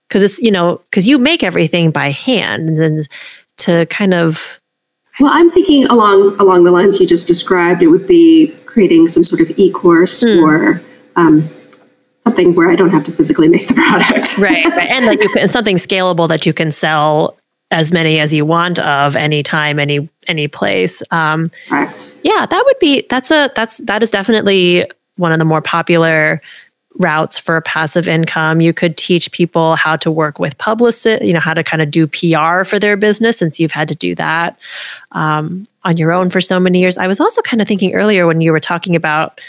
because 0.08 0.24
it's 0.24 0.40
you 0.40 0.52
know 0.52 0.78
because 0.90 1.08
you 1.08 1.18
make 1.18 1.44
everything 1.44 1.92
by 1.92 2.12
hand 2.12 2.70
and 2.70 2.78
then 2.80 3.02
to 3.58 3.86
kind 3.88 4.14
of 4.14 4.60
well 5.20 5.32
i'm 5.34 5.52
thinking 5.52 5.86
along 5.88 6.36
along 6.40 6.64
the 6.64 6.72
lines 6.72 7.00
you 7.00 7.06
just 7.06 7.28
described 7.28 7.82
it 7.82 7.88
would 7.88 8.08
be 8.08 8.56
creating 8.66 9.08
some 9.08 9.24
sort 9.24 9.42
of 9.42 9.50
e-course 9.58 10.24
mm. 10.24 10.42
or 10.42 10.82
um, 11.16 11.50
something 12.20 12.56
where 12.56 12.70
i 12.70 12.76
don't 12.76 12.90
have 12.90 13.04
to 13.04 13.12
physically 13.12 13.48
make 13.48 13.68
the 13.68 13.74
product 13.90 14.38
right, 14.38 14.66
right. 14.66 14.90
and 14.90 15.06
like 15.06 15.22
you 15.22 15.30
can, 15.30 15.50
something 15.50 15.76
scalable 15.76 16.28
that 16.28 16.46
you 16.46 16.54
can 16.54 16.72
sell 16.72 17.38
as 17.72 17.92
many 17.92 18.20
as 18.20 18.34
you 18.34 18.46
want 18.46 18.80
of 18.80 19.16
anytime 19.16 19.78
any 19.80 20.08
any 20.28 20.48
place 20.48 21.04
um 21.12 21.52
right. 21.70 22.14
yeah 22.24 22.46
that 22.46 22.64
would 22.66 22.80
be 22.80 23.06
that's 23.10 23.32
a 23.32 23.52
that's 23.56 23.78
that 23.78 24.02
is 24.02 24.12
definitely 24.12 24.86
one 25.18 25.32
of 25.32 25.40
the 25.40 25.46
more 25.46 25.62
popular 25.62 26.42
routes 26.98 27.38
for 27.38 27.62
passive 27.62 28.08
income. 28.08 28.62
You 28.62 28.74
could 28.74 28.98
teach 28.98 29.32
people 29.32 29.76
how 29.76 29.96
to 29.98 30.12
work 30.12 30.40
with 30.40 30.58
publicists, 30.58 31.26
you 31.26 31.34
know, 31.34 31.40
how 31.40 31.54
to 31.54 31.64
kind 31.64 31.82
of 31.82 31.92
do 31.92 32.08
PR 32.08 32.64
for 32.64 32.80
their 32.80 32.98
business 32.98 33.38
since 33.38 33.60
you've 33.60 33.72
had 33.72 33.88
to 33.90 33.96
do 33.96 34.16
that 34.16 34.58
um, 35.12 35.66
on 35.84 35.98
your 35.98 36.12
own 36.12 36.30
for 36.30 36.42
so 36.42 36.60
many 36.60 36.80
years. 36.80 36.98
I 36.98 37.08
was 37.08 37.20
also 37.20 37.42
kind 37.42 37.62
of 37.62 37.68
thinking 37.68 37.94
earlier 37.94 38.26
when 38.26 38.42
you 38.42 38.52
were 38.52 38.60
talking 38.60 38.96
about 38.96 39.40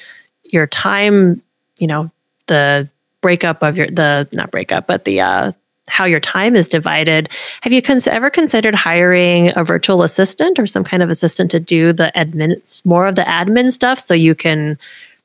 your 0.45 0.67
time, 0.67 1.43
you 1.79 1.87
know, 1.87 2.11
the 2.47 2.89
breakup 3.21 3.63
of 3.63 3.77
your, 3.77 3.87
the, 3.87 4.29
not 4.33 4.51
breakup, 4.51 4.87
but 4.87 5.05
the, 5.05 5.21
uh, 5.21 5.53
how 5.89 6.05
your 6.05 6.21
time 6.21 6.57
is 6.57 6.69
divided. 6.69 7.29
Have 7.63 7.73
you 7.73 7.83
cons- 7.83 8.07
ever 8.07 8.31
considered 8.31 8.75
hiring 8.75 9.53
a 9.57 9.65
virtual 9.65 10.03
assistant 10.03 10.59
or 10.59 10.67
some 10.67 10.85
kind 10.85 11.03
of 11.03 11.11
assistant 11.11 11.51
to 11.53 11.61
do 11.61 11.93
the 11.93 12.13
admin, 12.15 12.85
more 12.85 13.07
of 13.07 13.15
the 13.15 13.23
admin 13.23 13.71
stuff 13.73 13.99
so 13.99 14.15
you 14.15 14.35
can 14.35 14.79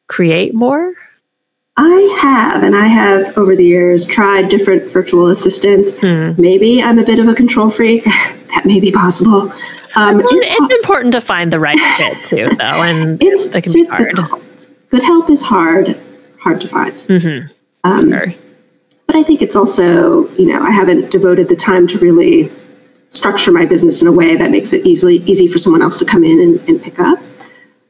create 0.08 0.54
more? 0.54 0.94
I 1.76 2.20
have, 2.22 2.62
and 2.62 2.76
I 2.76 2.86
have 2.86 3.36
over 3.36 3.56
the 3.56 3.66
years 3.66 4.06
tried 4.06 4.50
different 4.50 4.92
virtual 4.92 5.28
assistants. 5.28 6.00
Hmm. 6.00 6.34
Maybe 6.38 6.84
I'm 6.84 7.00
a 7.00 7.04
bit 7.04 7.18
of 7.18 7.28
a 7.28 7.34
control 7.34 7.72
freak. 7.72 8.04
that 8.54 8.66
may 8.66 8.80
be 8.80 8.92
possible. 8.92 9.52
Um, 9.96 10.18
well, 10.18 10.28
it's, 10.30 10.48
it's 10.52 10.76
important 10.76 11.14
to 11.14 11.22
find 11.22 11.52
the 11.52 11.60
right 11.60 11.80
fit 11.98 12.18
too, 12.26 12.56
though, 12.56 12.64
and 12.64 13.18
it's 13.22 13.46
it 13.46 13.64
can 13.64 13.74
be 13.74 13.86
hard. 13.86 14.16
Good 14.90 15.04
help 15.04 15.30
is 15.30 15.42
hard, 15.42 16.00
hard 16.40 16.62
to 16.62 16.68
find. 16.68 16.94
Mm-hmm. 16.94 17.52
Um, 17.84 18.10
sure. 18.12 18.34
But 19.14 19.20
I 19.20 19.24
think 19.26 19.44
it's 19.44 19.56
also, 19.56 20.28
you 20.38 20.48
know, 20.48 20.64
I 20.64 20.72
haven't 20.72 21.12
devoted 21.12 21.48
the 21.48 21.56
time 21.56 21.86
to 21.86 22.00
really 22.00 22.52
structure 23.10 23.52
my 23.52 23.64
business 23.64 24.02
in 24.02 24.08
a 24.08 24.12
way 24.12 24.36
that 24.36 24.50
makes 24.50 24.74
it 24.74 24.88
easily 24.88 25.18
easy 25.18 25.48
for 25.48 25.60
someone 25.60 25.84
else 25.84 26.00
to 26.00 26.06
come 26.06 26.24
in 26.24 26.40
and, 26.42 26.68
and 26.68 26.82
pick 26.82 26.98
up. 26.98 27.20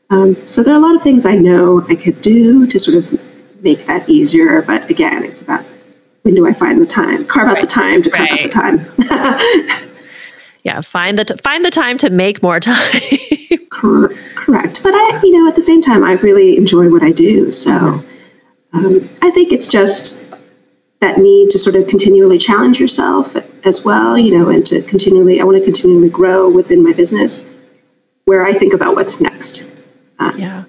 Um, 0.09 0.35
so 0.49 0.61
there 0.61 0.73
are 0.73 0.77
a 0.77 0.81
lot 0.81 0.97
of 0.97 1.01
things 1.01 1.25
I 1.25 1.35
know 1.35 1.85
I 1.87 1.95
could 1.95 2.21
do 2.21 2.67
to 2.67 2.77
sort 2.77 2.97
of 2.97 3.17
make 3.63 3.85
that 3.85 4.09
easier. 4.09 4.63
But 4.63 4.89
again, 4.89 5.23
it's 5.23 5.41
about 5.41 5.63
when 6.23 6.35
do 6.35 6.45
I 6.45 6.51
find 6.51 6.81
the 6.81 6.85
time? 6.85 7.23
Carve 7.23 7.47
out 7.47 7.61
the 7.61 7.67
time 7.67 8.03
to 8.03 8.09
carve 8.09 8.29
right. 8.29 8.41
out 8.41 8.87
the 8.97 9.07
time. 9.07 9.89
yeah, 10.65 10.81
find 10.81 11.17
the 11.17 11.23
t- 11.23 11.37
find 11.37 11.63
the 11.63 11.71
time 11.71 11.97
to 11.99 12.09
make 12.09 12.43
more 12.43 12.59
time. 12.59 12.91
Cor- 13.69 14.13
correct, 14.35 14.83
but 14.83 14.93
I, 14.93 15.21
you 15.23 15.31
know, 15.31 15.47
at 15.47 15.55
the 15.55 15.61
same 15.61 15.81
time, 15.81 16.03
I 16.03 16.13
really 16.15 16.57
enjoy 16.57 16.89
what 16.89 17.01
I 17.01 17.13
do. 17.13 17.49
So 17.49 18.03
um, 18.73 19.09
I 19.21 19.31
think 19.31 19.53
it's 19.53 19.67
just 19.67 20.22
that 21.03 21.17
need 21.17 21.49
to 21.49 21.59
sort 21.59 21.75
of 21.75 21.85
continually 21.87 22.37
challenge 22.37 22.79
yourself 22.79 23.35
as 23.65 23.83
well, 23.83 24.17
you 24.17 24.37
know, 24.37 24.47
and 24.47 24.65
to 24.65 24.81
continually, 24.83 25.41
I 25.41 25.43
want 25.43 25.57
to 25.57 25.63
continually 25.63 26.09
grow 26.09 26.49
within 26.49 26.81
my 26.81 26.93
business 26.93 27.51
where 28.23 28.45
I 28.45 28.53
think 28.53 28.73
about 28.73 28.95
what's 28.95 29.19
next. 29.19 29.69
Um, 30.19 30.39
yeah. 30.39 30.63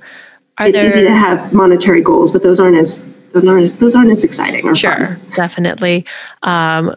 Are 0.59 0.66
it's 0.66 0.77
there, 0.77 0.88
easy 0.88 1.03
to 1.05 1.14
have 1.14 1.53
monetary 1.53 2.03
goals, 2.03 2.33
but 2.33 2.42
those 2.42 2.59
aren't 2.59 2.77
as 2.77 3.09
those 3.33 3.47
aren't, 3.47 3.79
those 3.79 3.94
aren't 3.94 4.11
as 4.11 4.25
exciting. 4.25 4.66
Or 4.66 4.75
sure, 4.75 4.92
fun. 4.92 5.20
definitely. 5.35 6.05
Um, 6.42 6.94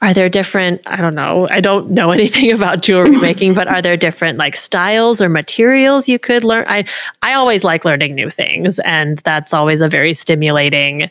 are 0.00 0.14
there 0.14 0.28
different? 0.30 0.80
I 0.86 0.96
don't 0.96 1.14
know. 1.14 1.46
I 1.50 1.60
don't 1.60 1.90
know 1.90 2.10
anything 2.18 2.52
about 2.52 2.80
jewelry 2.80 3.10
making, 3.20 3.52
but 3.52 3.68
are 3.68 3.82
there 3.82 3.98
different 3.98 4.38
like 4.38 4.56
styles 4.56 5.20
or 5.20 5.28
materials 5.28 6.08
you 6.08 6.18
could 6.18 6.42
learn? 6.42 6.64
I 6.68 6.84
I 7.22 7.34
always 7.34 7.64
like 7.64 7.84
learning 7.84 8.14
new 8.14 8.30
things, 8.30 8.78
and 8.80 9.18
that's 9.18 9.52
always 9.52 9.82
a 9.82 9.88
very 9.88 10.14
stimulating 10.14 11.10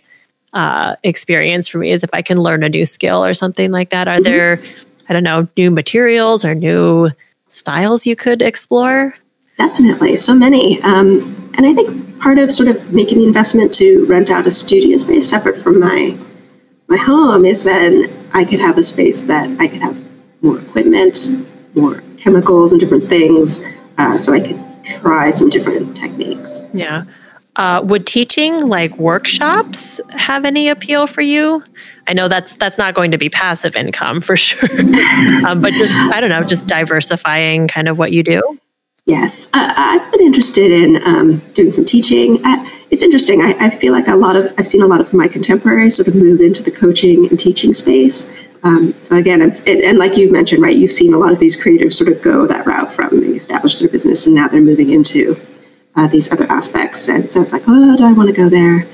uh, 0.58 0.96
experience 1.04 1.68
for 1.68 1.78
me. 1.78 1.92
Is 1.92 2.04
if 2.04 2.10
I 2.14 2.24
can 2.24 2.42
learn 2.42 2.64
a 2.64 2.70
new 2.70 2.84
skill 2.84 3.24
or 3.24 3.34
something 3.34 3.72
like 3.72 3.92
that. 3.92 4.08
Are 4.08 4.16
mm-hmm. 4.16 4.24
there, 4.24 4.62
I 5.08 5.14
don't 5.14 5.24
know, 5.24 5.48
new 5.56 5.70
materials 5.70 6.44
or 6.44 6.56
new 6.56 7.12
styles 7.48 8.08
you 8.08 8.16
could 8.16 8.42
explore? 8.42 9.16
Definitely, 9.58 10.16
so 10.16 10.34
many. 10.34 10.82
Um, 10.82 11.52
and 11.56 11.66
I 11.66 11.74
think 11.74 12.20
part 12.20 12.40
of 12.40 12.52
sort 12.52 12.70
of 12.70 12.92
making 12.92 13.20
the 13.20 13.26
investment 13.26 13.74
to 13.76 14.06
rent 14.06 14.32
out 14.32 14.48
a 14.48 14.52
studio 14.52 14.98
space 14.98 15.30
separate 15.30 15.62
from 15.62 15.80
my 15.80 16.18
my 16.88 16.98
home 16.98 17.46
is 17.46 17.64
then 17.64 18.12
I 18.34 18.44
could 18.44 18.60
have 18.60 18.78
a 18.78 18.84
space 18.84 19.22
that 19.24 19.50
I 19.60 19.68
could 19.68 19.82
have 19.82 19.96
more 20.42 20.60
equipment, 20.60 21.20
more 21.76 22.02
chemicals, 22.18 22.72
and 22.72 22.80
different 22.80 23.10
things, 23.10 23.62
uh, 23.98 24.18
so 24.18 24.34
I 24.34 24.40
could 24.40 24.60
try 24.86 25.32
some 25.32 25.50
different 25.50 25.96
techniques. 25.96 26.68
Yeah. 26.74 27.04
Uh, 27.58 27.82
would 27.84 28.06
teaching 28.06 28.68
like 28.68 28.96
workshops 28.98 30.00
have 30.12 30.46
any 30.46 30.70
appeal 30.70 31.08
for 31.08 31.22
you? 31.22 31.64
I 32.08 32.14
know 32.14 32.28
that's 32.28 32.56
that's 32.56 32.78
not 32.78 32.94
going 32.94 33.12
to 33.12 33.18
be 33.18 33.30
passive 33.30 33.76
income 33.76 34.22
for 34.22 34.38
sure, 34.38 34.80
um, 35.46 35.62
but 35.62 35.74
just 35.74 35.92
I 35.92 36.22
don't 36.22 36.30
know, 36.30 36.44
just 36.44 36.68
diversifying 36.68 37.68
kind 37.68 37.88
of 37.88 37.98
what 37.98 38.12
you 38.12 38.24
do. 38.24 38.60
Yes, 39.06 39.48
uh, 39.54 39.74
I've 39.76 40.12
been 40.12 40.22
interested 40.22 40.70
in 40.70 41.02
um, 41.04 41.40
doing 41.54 41.72
some 41.72 41.86
teaching. 41.86 42.46
Uh, 42.46 42.70
it's 42.92 43.02
interesting. 43.02 43.42
I, 43.42 43.56
I, 43.58 43.70
feel 43.70 43.94
like 43.94 44.08
a 44.08 44.16
lot 44.16 44.36
of 44.36 44.54
I've 44.58 44.68
seen 44.68 44.82
a 44.82 44.88
lot 44.88 45.02
of 45.02 45.14
my 45.14 45.28
contemporaries 45.28 45.96
sort 45.96 46.08
of 46.10 46.16
move 46.16 46.42
into 46.42 46.62
the 46.62 46.72
coaching 46.72 47.26
and 47.28 47.40
teaching 47.40 47.74
space. 47.74 48.32
Um, 48.64 48.94
so 49.02 49.16
again, 49.16 49.42
and, 49.42 49.56
and, 49.68 49.98
like 49.98 50.18
you've 50.18 50.32
mentioned, 50.32 50.62
right, 50.62 50.76
you've 50.76 50.92
seen 50.92 51.14
a 51.14 51.18
lot 51.18 51.32
of 51.32 51.40
these 51.40 51.62
creatives 51.62 51.94
sort 51.94 52.10
of 52.10 52.22
go 52.22 52.46
that 52.48 52.66
route 52.66 52.92
from 52.92 53.22
they 53.22 53.38
their 53.38 53.90
business 53.90 54.26
and 54.26 54.36
now 54.36 54.48
they're 54.48 54.62
moving 54.62 54.90
into 54.90 55.40
uh, 55.98 56.08
these 56.08 56.32
other 56.32 56.46
aspects. 56.50 57.10
And 57.10 57.32
so 57.32 57.42
it's 57.42 57.52
like, 57.52 57.64
oh, 57.68 57.98
do 57.98 58.06
I 58.06 58.14
want 58.14 58.30
to 58.30 58.36
go 58.36 58.48
there? 58.48 58.88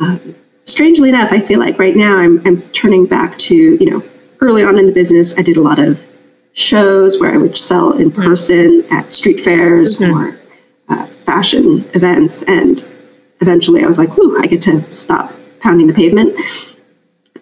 Um, 0.00 0.34
strangely 0.64 1.08
enough, 1.08 1.32
I 1.32 1.40
feel 1.40 1.60
like 1.60 1.78
right 1.78 1.96
now 1.96 2.18
I'm, 2.18 2.44
I'm 2.46 2.62
turning 2.72 3.06
back 3.06 3.38
to, 3.38 3.54
you 3.54 3.88
know, 3.88 4.02
early 4.40 4.64
on 4.64 4.78
in 4.78 4.86
the 4.86 4.92
business, 4.92 5.38
I 5.38 5.42
did 5.42 5.56
a 5.56 5.62
lot 5.62 5.78
of 5.78 6.04
shows 6.52 7.20
where 7.20 7.32
I 7.32 7.36
would 7.36 7.56
sell 7.56 7.92
in 7.92 8.10
mm-hmm. 8.10 8.22
person 8.22 8.84
at 8.90 9.12
street 9.12 9.40
fairs 9.40 10.00
mm-hmm. 10.00 10.12
or 10.12 10.40
uh, 10.88 11.06
fashion 11.24 11.88
events. 11.94 12.42
And 12.42 12.84
eventually 13.40 13.84
I 13.84 13.86
was 13.86 13.98
like, 13.98 14.16
whew, 14.16 14.38
I 14.42 14.46
get 14.46 14.62
to 14.62 14.92
stop 14.92 15.32
pounding 15.60 15.86
the 15.86 15.94
pavement. 15.94 16.34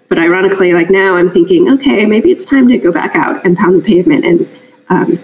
But 0.09 0.18
ironically, 0.18 0.73
like 0.73 0.90
now 0.90 1.16
I'm 1.16 1.31
thinking, 1.31 1.71
okay, 1.71 2.05
maybe 2.05 2.31
it's 2.31 2.44
time 2.44 2.68
to 2.68 2.79
go 2.79 2.92
back 2.92 3.14
out 3.14 3.44
and 3.44 3.57
pound 3.57 3.79
the 3.79 3.85
pavement 3.85 4.25
and 4.25 4.49
um, 4.88 5.18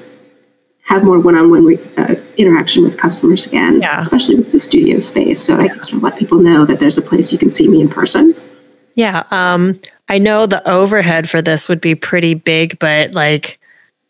have 0.84 1.02
more 1.02 1.18
one-on-one 1.18 1.64
re- 1.64 1.78
uh, 1.96 2.14
interaction 2.36 2.84
with 2.84 2.98
customers 2.98 3.46
again, 3.46 3.80
yeah. 3.80 4.00
especially 4.00 4.36
with 4.36 4.52
the 4.52 4.60
studio 4.60 4.98
space. 4.98 5.42
So 5.42 5.58
I 5.58 5.68
can 5.68 5.82
sort 5.82 5.94
of 5.94 6.02
let 6.02 6.16
people 6.18 6.38
know 6.38 6.64
that 6.66 6.78
there's 6.78 6.98
a 6.98 7.02
place 7.02 7.32
you 7.32 7.38
can 7.38 7.50
see 7.50 7.68
me 7.68 7.80
in 7.80 7.88
person. 7.88 8.34
Yeah, 8.94 9.24
um, 9.30 9.80
I 10.08 10.18
know 10.18 10.46
the 10.46 10.66
overhead 10.68 11.28
for 11.28 11.42
this 11.42 11.68
would 11.68 11.80
be 11.80 11.94
pretty 11.94 12.34
big, 12.34 12.78
but 12.78 13.12
like 13.12 13.58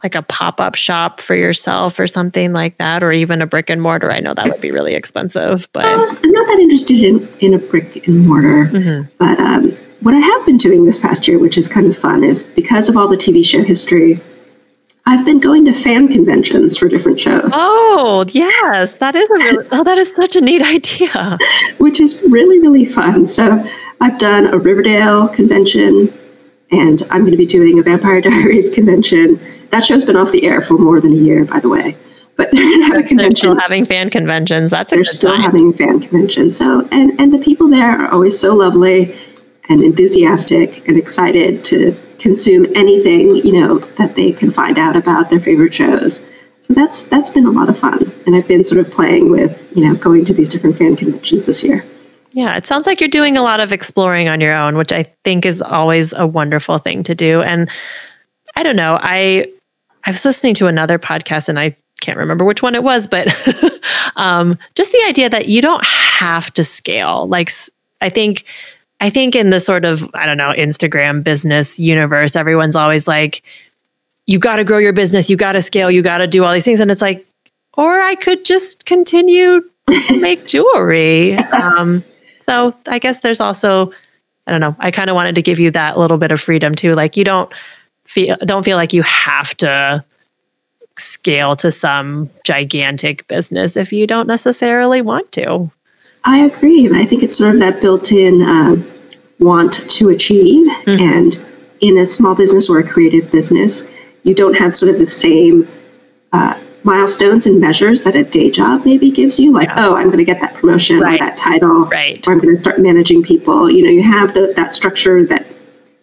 like 0.03 0.15
a 0.15 0.23
pop-up 0.23 0.75
shop 0.75 1.19
for 1.19 1.35
yourself 1.35 1.99
or 1.99 2.07
something 2.07 2.53
like 2.53 2.77
that 2.77 3.03
or 3.03 3.11
even 3.11 3.41
a 3.41 3.47
brick 3.47 3.71
and 3.71 3.81
mortar 3.81 4.13
i 4.13 4.21
know 4.21 4.35
that 4.35 4.47
would 4.47 4.61
be 4.61 4.71
really 4.71 4.95
expensive 4.95 5.67
but 5.73 5.87
uh, 5.87 6.15
i'm 6.23 6.31
not 6.31 6.47
that 6.47 6.59
interested 6.61 7.03
in, 7.03 7.27
in 7.41 7.55
a 7.55 7.59
brick 7.59 8.07
and 8.07 8.27
mortar 8.27 8.67
mm-hmm. 8.67 9.11
but 9.19 9.41
um, 9.41 9.71
what 10.01 10.13
i 10.13 10.19
have 10.19 10.45
been 10.45 10.59
doing 10.59 10.85
this 10.85 10.99
past 10.99 11.27
year 11.27 11.39
which 11.39 11.57
is 11.57 11.67
kind 11.67 11.87
of 11.87 11.97
fun 11.97 12.23
is 12.23 12.45
because 12.45 12.91
of 12.91 12.99
all 12.99 13.09
the 13.09 13.17
tv 13.17 13.43
show 13.43 13.63
history 13.63 14.21
I've 15.07 15.25
been 15.25 15.39
going 15.39 15.67
to 15.67 15.75
fan 15.75 16.09
conventions 16.09 16.79
for 16.79 16.89
different 16.89 17.21
shows. 17.21 17.53
Oh, 17.55 18.25
yes. 18.29 18.97
That 18.97 19.15
is 19.15 19.29
a 19.31 19.35
really, 19.35 19.67
oh, 19.73 19.85
that 19.85 19.99
is 19.99 20.11
such 20.11 20.35
a 20.35 20.41
neat 20.41 20.63
idea. 20.63 21.39
Which 21.79 22.01
is 22.01 22.27
really, 22.31 22.59
really 22.59 22.87
fun. 22.87 23.27
So 23.27 23.63
I've 24.01 24.19
done 24.19 24.47
a 24.47 24.59
Riverdale 24.59 25.29
convention 25.29 26.13
and 26.71 27.03
I'm 27.11 27.21
going 27.21 27.33
to 27.33 27.37
be 27.37 27.47
doing 27.47 27.79
a 27.79 27.83
Vampire 27.83 28.21
Diaries 28.23 28.71
convention. 28.71 29.41
That 29.71 29.85
show's 29.85 30.05
been 30.05 30.17
off 30.17 30.33
the 30.33 30.45
air 30.45 30.61
for 30.61 30.79
more 30.79 31.01
than 31.01 31.13
a 31.13 31.17
year, 31.17 31.45
by 31.45 31.61
the 31.61 31.69
way. 31.69 31.97
But 32.37 32.51
they're 32.51 32.65
going 32.65 32.81
to 32.81 32.87
have 32.87 32.97
a 32.97 33.03
convention. 33.03 33.19
They're 33.19 33.31
still 33.31 33.61
having 33.61 33.85
fan 33.85 34.11
conventions. 34.11 34.71
That's 34.71 34.93
they're 34.93 35.05
still 35.05 35.37
having 35.37 35.73
fan 35.73 36.01
conventions. 36.01 36.57
So 36.57 36.89
and 36.91 37.19
and 37.21 37.33
the 37.33 37.39
people 37.39 37.69
there 37.69 37.91
are 37.91 38.11
always 38.11 38.37
so 38.39 38.55
lovely 38.55 39.17
and 39.69 39.83
enthusiastic 39.85 40.87
and 40.89 40.97
excited 40.97 41.65
to 41.67 41.97
consume 42.25 42.65
anything 42.75 43.37
you 43.37 43.53
know 43.53 43.79
that 43.99 44.15
they 44.17 44.33
can 44.33 44.51
find 44.51 44.79
out 44.79 44.97
about 44.97 45.29
their 45.29 45.41
favorite 45.41 45.75
shows. 45.75 46.27
So 46.61 46.73
that's 46.73 47.07
that's 47.07 47.29
been 47.29 47.45
a 47.45 47.51
lot 47.51 47.69
of 47.69 47.79
fun, 47.79 48.11
and 48.27 48.35
I've 48.35 48.49
been 48.49 48.65
sort 48.65 48.81
of 48.81 48.91
playing 48.91 49.31
with 49.31 49.53
you 49.77 49.87
know 49.87 49.95
going 49.95 50.25
to 50.25 50.33
these 50.33 50.49
different 50.49 50.79
fan 50.79 50.97
conventions 50.97 51.45
this 51.47 51.63
year. 51.63 51.85
Yeah, 52.33 52.57
it 52.57 52.67
sounds 52.67 52.87
like 52.87 52.99
you're 52.99 53.11
doing 53.11 53.37
a 53.37 53.43
lot 53.43 53.61
of 53.61 53.73
exploring 53.73 54.29
on 54.29 54.41
your 54.41 54.55
own, 54.55 54.77
which 54.77 54.91
I 54.91 55.05
think 55.23 55.45
is 55.45 55.61
always 55.61 56.15
a 56.15 56.27
wonderful 56.27 56.79
thing 56.79 57.03
to 57.05 57.15
do. 57.15 57.43
And 57.43 57.71
I 58.57 58.63
don't 58.63 58.75
know, 58.75 58.99
I 59.01 59.47
I 60.07 60.11
was 60.11 60.25
listening 60.25 60.55
to 60.55 60.67
another 60.67 60.99
podcast 60.99 61.51
and 61.51 61.61
I 61.61 61.77
can't 62.01 62.19
remember 62.19 62.45
which 62.45 62.63
one 62.63 62.75
it 62.75 62.83
was, 62.83 63.07
but 63.07 63.29
um, 64.17 64.59
just 64.75 64.93
the 64.93 65.05
idea 65.07 65.29
that 65.29 65.49
you 65.49 65.61
don't 65.61 65.85
have 65.85 66.51
to 66.55 66.65
scale. 66.65 67.29
Like 67.29 67.51
I 68.01 68.09
think 68.09 68.47
I 69.05 69.11
think 69.11 69.37
in 69.37 69.51
the 69.51 69.61
sort 69.61 69.85
of, 69.85 70.09
I 70.15 70.25
don't 70.25 70.39
know, 70.39 70.55
Instagram 70.57 71.23
business 71.23 71.79
universe, 71.79 72.37
everyone's 72.37 72.75
always 72.75 73.07
like, 73.07 73.43
you 74.25 74.39
got 74.39 74.57
to 74.57 74.65
grow 74.65 74.79
your 74.79 74.95
business, 74.95 75.29
you 75.29 75.37
got 75.37 75.53
to 75.53 75.61
scale, 75.61 75.91
you 75.91 76.01
got 76.01 76.19
to 76.19 76.27
do 76.27 76.43
all 76.43 76.55
these 76.55 76.65
things. 76.65 76.81
And 76.81 76.91
it's 76.91 77.03
like, 77.03 77.27
or 77.75 78.01
I 78.01 78.15
could 78.15 78.47
just 78.47 78.87
continue 78.87 79.61
to 79.91 80.21
make 80.21 80.47
jewelry. 80.47 81.35
Um, 81.37 82.03
so 82.47 82.75
I 82.87 82.99
guess 82.99 83.21
there's 83.21 83.43
also, 83.43 83.93
I 84.47 84.53
don't 84.53 84.63
know, 84.63 84.75
I 84.79 84.91
kind 84.91 85.11
of 85.11 85.17
wanted 85.17 85.35
to 85.35 85.43
give 85.43 85.61
you 85.61 85.71
that 85.73 85.99
little 85.99 86.17
bit 86.17 86.33
of 86.33 86.41
freedom 86.41 86.75
too. 86.75 86.95
Like 86.95 87.19
you 87.19 87.25
don't 87.25 87.53
feel, 88.05 88.39
don't 88.47 88.65
feel 88.65 88.79
like 88.79 88.95
you 88.95 89.03
have 89.03 89.55
to 89.59 90.03
scale 90.97 91.57
to 91.57 91.71
some 91.71 92.31
gigantic 92.43 93.29
business 93.29 93.77
if 93.77 93.93
you 93.93 94.07
don't 94.07 94.29
necessarily 94.29 95.03
want 95.03 95.31
to. 95.33 95.71
I 96.25 96.39
agree. 96.39 96.87
And 96.87 96.97
I 96.97 97.05
think 97.05 97.23
it's 97.23 97.37
sort 97.37 97.55
of 97.55 97.61
that 97.61 97.83
built 97.83 98.11
in 98.11 98.41
uh, 98.41 98.77
want 99.45 99.89
to 99.91 100.09
achieve. 100.09 100.67
Mm-hmm. 100.85 101.05
And 101.05 101.49
in 101.81 101.99
a 101.99 102.07
small 102.07 102.35
business 102.35 102.69
or 102.69 102.79
a 102.79 102.89
creative 102.89 103.31
business, 103.31 103.91
you 104.23 104.35
don't 104.35 104.55
have 104.55 104.75
sort 104.75 104.91
of 104.91 104.99
the 104.99 105.07
same 105.07 105.69
uh, 106.33 106.59
milestones 106.85 107.47
and 107.47 107.61
measures 107.61 108.05
that 108.05 108.15
a 108.15 108.25
day 108.25 108.51
job 108.51 108.85
maybe 108.85 109.11
gives 109.11 109.41
you 109.41 109.51
like 109.51 109.69
yeah. 109.71 109.87
oh 109.87 109.97
i'm 109.97 110.07
going 110.07 110.19
to 110.19 110.25
get 110.25 110.41
that 110.41 110.55
promotion 110.55 111.01
right. 111.01 111.15
or 111.15 111.27
that 111.27 111.37
title 111.37 111.87
right. 111.87 112.27
or 112.29 112.33
i'm 112.33 112.39
going 112.39 112.55
to 112.55 112.61
start 112.61 112.79
managing 112.79 113.23
people 113.23 113.71
you 113.71 113.83
know 113.83 113.91
you 113.91 114.03
have 114.03 114.35
the, 114.35 114.53
that 114.55 114.75
structure 114.75 115.25
that 115.25 115.47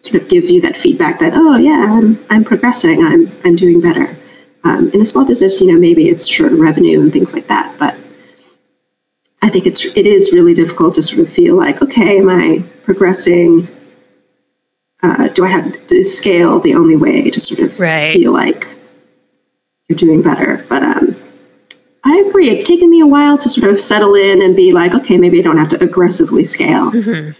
sort 0.00 0.20
of 0.20 0.28
gives 0.28 0.50
you 0.50 0.60
that 0.60 0.76
feedback 0.76 1.20
that 1.20 1.32
oh 1.34 1.56
yeah 1.56 1.86
i'm, 1.88 2.22
I'm 2.30 2.44
progressing 2.44 3.04
i'm, 3.04 3.30
I'm 3.44 3.54
doing 3.54 3.80
better 3.80 4.16
um, 4.64 4.90
in 4.90 5.00
a 5.00 5.04
small 5.04 5.24
business 5.24 5.60
you 5.60 5.72
know 5.72 5.78
maybe 5.78 6.08
it's 6.08 6.26
short 6.26 6.52
revenue 6.52 7.00
and 7.00 7.12
things 7.12 7.32
like 7.32 7.46
that 7.46 7.78
but 7.78 7.96
I 9.42 9.50
think 9.50 9.66
it's 9.66 9.84
it 9.84 10.06
is 10.06 10.32
really 10.32 10.54
difficult 10.54 10.94
to 10.94 11.02
sort 11.02 11.20
of 11.20 11.28
feel 11.28 11.56
like, 11.56 11.82
okay, 11.82 12.18
am 12.18 12.30
I 12.30 12.64
progressing? 12.84 13.68
Uh, 15.02 15.26
do 15.28 15.44
I 15.44 15.48
have 15.48 15.86
to 15.88 16.02
scale 16.04 16.60
the 16.60 16.74
only 16.76 16.94
way 16.94 17.28
to 17.28 17.40
sort 17.40 17.58
of 17.58 17.78
right. 17.78 18.14
feel 18.14 18.32
like 18.32 18.76
you're 19.88 19.98
doing 19.98 20.22
better? 20.22 20.64
But 20.68 20.84
um, 20.84 21.16
I 22.04 22.24
agree. 22.28 22.50
It's 22.50 22.62
taken 22.62 22.88
me 22.88 23.00
a 23.00 23.06
while 23.06 23.36
to 23.38 23.48
sort 23.48 23.68
of 23.68 23.80
settle 23.80 24.14
in 24.14 24.42
and 24.42 24.54
be 24.54 24.72
like, 24.72 24.94
okay, 24.94 25.18
maybe 25.18 25.40
I 25.40 25.42
don't 25.42 25.58
have 25.58 25.70
to 25.70 25.82
aggressively 25.82 26.44
scale. 26.44 26.92
Mm-hmm. 26.92 27.32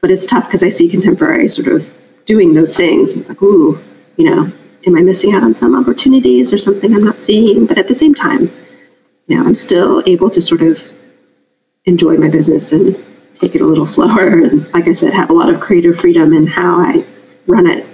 But 0.00 0.10
it's 0.10 0.24
tough 0.24 0.46
because 0.46 0.62
I 0.62 0.70
see 0.70 0.88
contemporary 0.88 1.46
sort 1.48 1.68
of 1.68 1.94
doing 2.24 2.54
those 2.54 2.74
things. 2.74 3.16
It's 3.16 3.28
like, 3.28 3.42
ooh, 3.42 3.78
you 4.16 4.24
know, 4.24 4.50
am 4.86 4.96
I 4.96 5.02
missing 5.02 5.34
out 5.34 5.42
on 5.42 5.54
some 5.54 5.78
opportunities 5.78 6.54
or 6.54 6.58
something 6.58 6.94
I'm 6.94 7.04
not 7.04 7.20
seeing? 7.20 7.66
But 7.66 7.76
at 7.76 7.86
the 7.86 7.94
same 7.94 8.14
time, 8.14 8.50
you 9.26 9.36
know, 9.36 9.44
I'm 9.44 9.54
still 9.54 10.02
able 10.06 10.30
to 10.30 10.40
sort 10.40 10.62
of 10.62 10.80
enjoy 11.84 12.16
my 12.16 12.28
business 12.28 12.72
and 12.72 12.96
take 13.34 13.54
it 13.54 13.60
a 13.60 13.66
little 13.66 13.86
slower. 13.86 14.42
And 14.42 14.70
like 14.72 14.88
I 14.88 14.92
said, 14.92 15.12
have 15.14 15.30
a 15.30 15.32
lot 15.32 15.48
of 15.48 15.60
creative 15.60 15.98
freedom 15.98 16.32
in 16.32 16.46
how 16.46 16.78
I 16.78 17.04
run 17.46 17.66
it 17.66 17.86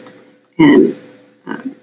and 0.59 0.97
um, 1.47 1.77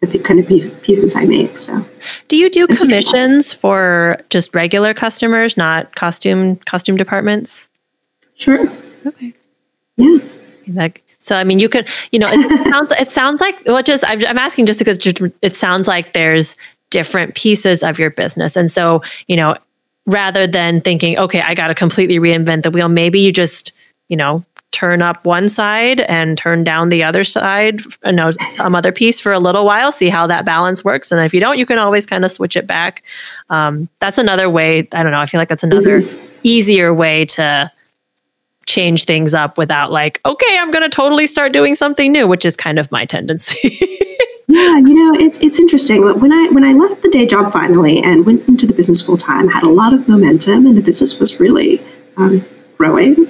the 0.00 0.18
kind 0.18 0.40
of 0.40 0.46
pieces 0.46 1.16
I 1.16 1.24
make. 1.24 1.56
So, 1.56 1.84
do 2.28 2.36
you 2.36 2.50
do 2.50 2.66
commissions 2.66 3.52
for 3.52 4.18
just 4.30 4.54
regular 4.54 4.94
customers, 4.94 5.56
not 5.56 5.94
costume 5.94 6.56
costume 6.56 6.96
departments? 6.96 7.68
Sure. 8.34 8.70
Okay. 9.06 9.34
Yeah. 9.96 10.18
Like 10.68 11.02
so, 11.18 11.36
I 11.36 11.44
mean, 11.44 11.58
you 11.58 11.68
could, 11.68 11.88
you 12.12 12.18
know, 12.18 12.28
it 12.30 12.64
sounds 12.70 12.92
it 12.92 13.10
sounds 13.10 13.40
like 13.40 13.60
well, 13.66 13.82
just 13.82 14.04
I'm, 14.06 14.24
I'm 14.26 14.38
asking 14.38 14.66
just 14.66 14.78
because 14.78 14.98
it 15.42 15.56
sounds 15.56 15.88
like 15.88 16.12
there's 16.12 16.56
different 16.90 17.34
pieces 17.34 17.82
of 17.82 17.98
your 17.98 18.10
business, 18.10 18.56
and 18.56 18.70
so 18.70 19.02
you 19.26 19.36
know, 19.36 19.56
rather 20.08 20.46
than 20.46 20.80
thinking, 20.80 21.18
okay, 21.18 21.42
I 21.42 21.54
got 21.54 21.68
to 21.68 21.74
completely 21.74 22.18
reinvent 22.18 22.62
the 22.62 22.70
wheel. 22.70 22.88
Maybe 22.88 23.20
you 23.20 23.30
just, 23.30 23.72
you 24.08 24.16
know, 24.16 24.44
turn 24.70 25.02
up 25.02 25.24
one 25.24 25.48
side 25.48 26.00
and 26.02 26.36
turn 26.38 26.64
down 26.64 26.88
the 26.88 27.04
other 27.04 27.24
side, 27.24 27.80
you 28.04 28.12
know, 28.12 28.30
some 28.56 28.74
other 28.74 28.90
piece 28.90 29.20
for 29.20 29.32
a 29.32 29.38
little 29.38 29.64
while, 29.64 29.92
see 29.92 30.08
how 30.08 30.26
that 30.26 30.44
balance 30.44 30.84
works. 30.84 31.12
And 31.12 31.20
if 31.24 31.34
you 31.34 31.40
don't, 31.40 31.58
you 31.58 31.66
can 31.66 31.78
always 31.78 32.06
kind 32.06 32.24
of 32.24 32.32
switch 32.32 32.56
it 32.56 32.66
back. 32.66 33.02
Um, 33.50 33.88
that's 34.00 34.18
another 34.18 34.48
way. 34.48 34.88
I 34.92 35.02
don't 35.02 35.12
know. 35.12 35.20
I 35.20 35.26
feel 35.26 35.40
like 35.40 35.48
that's 35.48 35.62
another 35.62 36.02
mm-hmm. 36.02 36.38
easier 36.42 36.94
way 36.94 37.26
to 37.26 37.70
change 38.68 39.04
things 39.04 39.34
up 39.34 39.58
without 39.58 39.90
like, 39.90 40.20
okay, 40.24 40.58
I'm 40.58 40.70
going 40.70 40.88
to 40.88 40.94
totally 40.94 41.26
start 41.26 41.52
doing 41.52 41.74
something 41.74 42.12
new, 42.12 42.28
which 42.28 42.44
is 42.44 42.56
kind 42.56 42.78
of 42.78 42.92
my 42.92 43.04
tendency. 43.04 43.80
Yeah, 44.50 44.78
you 44.78 44.94
know, 44.94 45.12
it's 45.20 45.36
it's 45.42 45.60
interesting. 45.60 46.02
When 46.02 46.32
I 46.32 46.48
when 46.52 46.64
I 46.64 46.72
left 46.72 47.02
the 47.02 47.10
day 47.10 47.26
job 47.26 47.52
finally 47.52 48.02
and 48.02 48.24
went 48.24 48.48
into 48.48 48.66
the 48.66 48.72
business 48.72 49.02
full 49.02 49.18
time, 49.18 49.46
had 49.46 49.62
a 49.62 49.68
lot 49.68 49.92
of 49.92 50.08
momentum, 50.08 50.66
and 50.66 50.74
the 50.74 50.80
business 50.80 51.20
was 51.20 51.38
really 51.38 51.82
um, 52.16 52.42
growing. 52.78 53.28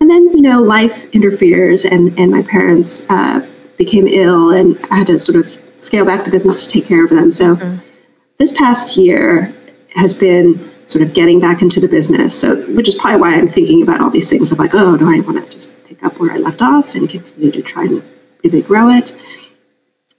And 0.00 0.10
then 0.10 0.36
you 0.36 0.42
know, 0.42 0.60
life 0.60 1.04
interferes, 1.14 1.84
and 1.84 2.18
and 2.18 2.32
my 2.32 2.42
parents 2.42 3.08
uh, 3.08 3.46
became 3.78 4.08
ill, 4.08 4.50
and 4.50 4.76
I 4.90 4.96
had 4.96 5.06
to 5.06 5.20
sort 5.20 5.38
of 5.38 5.56
scale 5.76 6.04
back 6.04 6.24
the 6.24 6.32
business 6.32 6.66
to 6.66 6.68
take 6.68 6.86
care 6.86 7.04
of 7.04 7.10
them. 7.10 7.30
So 7.30 7.54
mm-hmm. 7.54 7.76
this 8.38 8.50
past 8.50 8.96
year 8.96 9.54
has 9.94 10.14
been 10.14 10.68
sort 10.86 11.06
of 11.06 11.14
getting 11.14 11.40
back 11.40 11.62
into 11.62 11.80
the 11.80 11.88
business. 11.88 12.38
So 12.38 12.56
which 12.72 12.88
is 12.88 12.94
probably 12.94 13.20
why 13.20 13.34
I'm 13.34 13.48
thinking 13.48 13.82
about 13.82 14.00
all 14.00 14.10
these 14.10 14.30
things 14.30 14.52
of 14.52 14.58
like, 14.58 14.74
oh, 14.74 14.96
do 14.96 15.08
I 15.08 15.20
want 15.20 15.44
to 15.44 15.52
just 15.52 15.72
pick 15.84 16.02
up 16.04 16.18
where 16.18 16.32
I 16.32 16.36
left 16.36 16.62
off 16.62 16.94
and 16.94 17.08
continue 17.08 17.50
to 17.52 17.62
try 17.62 17.84
and 17.84 18.02
really 18.42 18.62
grow 18.62 18.88
it? 18.90 19.14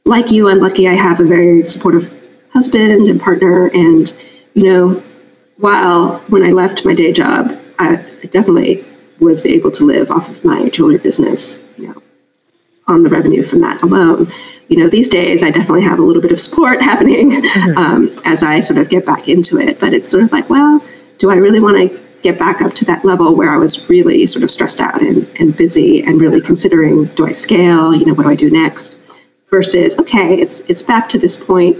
like 0.07 0.31
you, 0.31 0.49
I'm 0.49 0.59
lucky 0.59 0.87
I 0.87 0.95
have 0.95 1.19
a 1.19 1.25
very 1.25 1.63
supportive 1.65 2.19
husband 2.51 3.07
and 3.07 3.21
partner. 3.21 3.67
And, 3.67 4.13
you 4.53 4.63
know, 4.63 5.03
while 5.57 6.19
when 6.27 6.43
I 6.43 6.49
left 6.49 6.85
my 6.85 6.95
day 6.95 7.11
job, 7.11 7.59
I, 7.77 7.97
I 8.23 8.25
definitely 8.27 8.85
was 9.19 9.45
able 9.45 9.71
to 9.71 9.83
live 9.83 10.09
off 10.09 10.29
of 10.29 10.43
my 10.45 10.69
jewelry 10.69 10.97
business, 10.97 11.65
you 11.77 11.87
know, 11.87 12.01
on 12.87 13.03
the 13.03 13.09
revenue 13.09 13.43
from 13.43 13.61
that 13.61 13.81
alone. 13.81 14.31
You 14.67 14.77
know, 14.77 14.89
these 14.89 15.07
days 15.07 15.43
I 15.43 15.49
definitely 15.49 15.83
have 15.83 15.99
a 15.99 16.01
little 16.01 16.21
bit 16.21 16.31
of 16.31 16.39
support 16.39 16.81
happening 16.91 17.41
mm-hmm. 17.41 17.77
um, 17.77 18.21
as 18.25 18.43
I 18.43 18.59
sort 18.59 18.79
of 18.79 18.89
get 18.89 19.05
back 19.05 19.27
into 19.27 19.59
it. 19.59 19.79
But 19.79 19.93
it's 19.93 20.09
sort 20.09 20.23
of 20.23 20.31
like, 20.31 20.49
well, 20.49 20.83
do 21.17 21.31
I 21.31 21.35
really 21.35 21.59
want 21.59 21.77
to 21.77 21.99
get 22.21 22.37
back 22.37 22.61
up 22.61 22.73
to 22.73 22.85
that 22.85 23.05
level 23.05 23.35
where 23.35 23.49
I 23.49 23.57
was 23.57 23.89
really 23.89 24.25
sort 24.27 24.43
of 24.43 24.51
stressed 24.51 24.81
out 24.81 25.01
and, 25.01 25.27
and 25.39 25.55
busy 25.55 26.03
and 26.03 26.19
really 26.19 26.41
considering 26.41 27.05
do 27.05 27.25
I 27.25 27.31
scale? 27.31 27.95
You 27.95 28.05
know, 28.05 28.13
what 28.13 28.23
do 28.23 28.29
I 28.29 28.35
do 28.35 28.49
next? 28.49 28.99
Versus, 29.49 29.97
okay, 29.97 30.39
it's 30.39 30.59
it's 30.61 30.81
back 30.81 31.07
to 31.09 31.17
this 31.17 31.41
point 31.41 31.77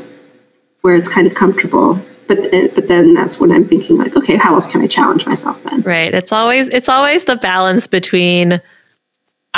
where 0.81 0.95
it's 0.95 1.09
kind 1.09 1.27
of 1.27 1.33
comfortable. 1.33 1.99
But 2.27 2.51
but 2.75 2.87
then 2.87 3.13
that's 3.13 3.39
when 3.39 3.51
I'm 3.51 3.65
thinking 3.65 3.97
like, 3.97 4.15
okay, 4.15 4.37
how 4.37 4.53
else 4.53 4.71
can 4.71 4.81
I 4.81 4.87
challenge 4.87 5.25
myself 5.25 5.61
then? 5.63 5.81
Right. 5.81 6.13
It's 6.13 6.31
always 6.31 6.69
it's 6.69 6.89
always 6.89 7.25
the 7.25 7.35
balance 7.35 7.87
between 7.87 8.61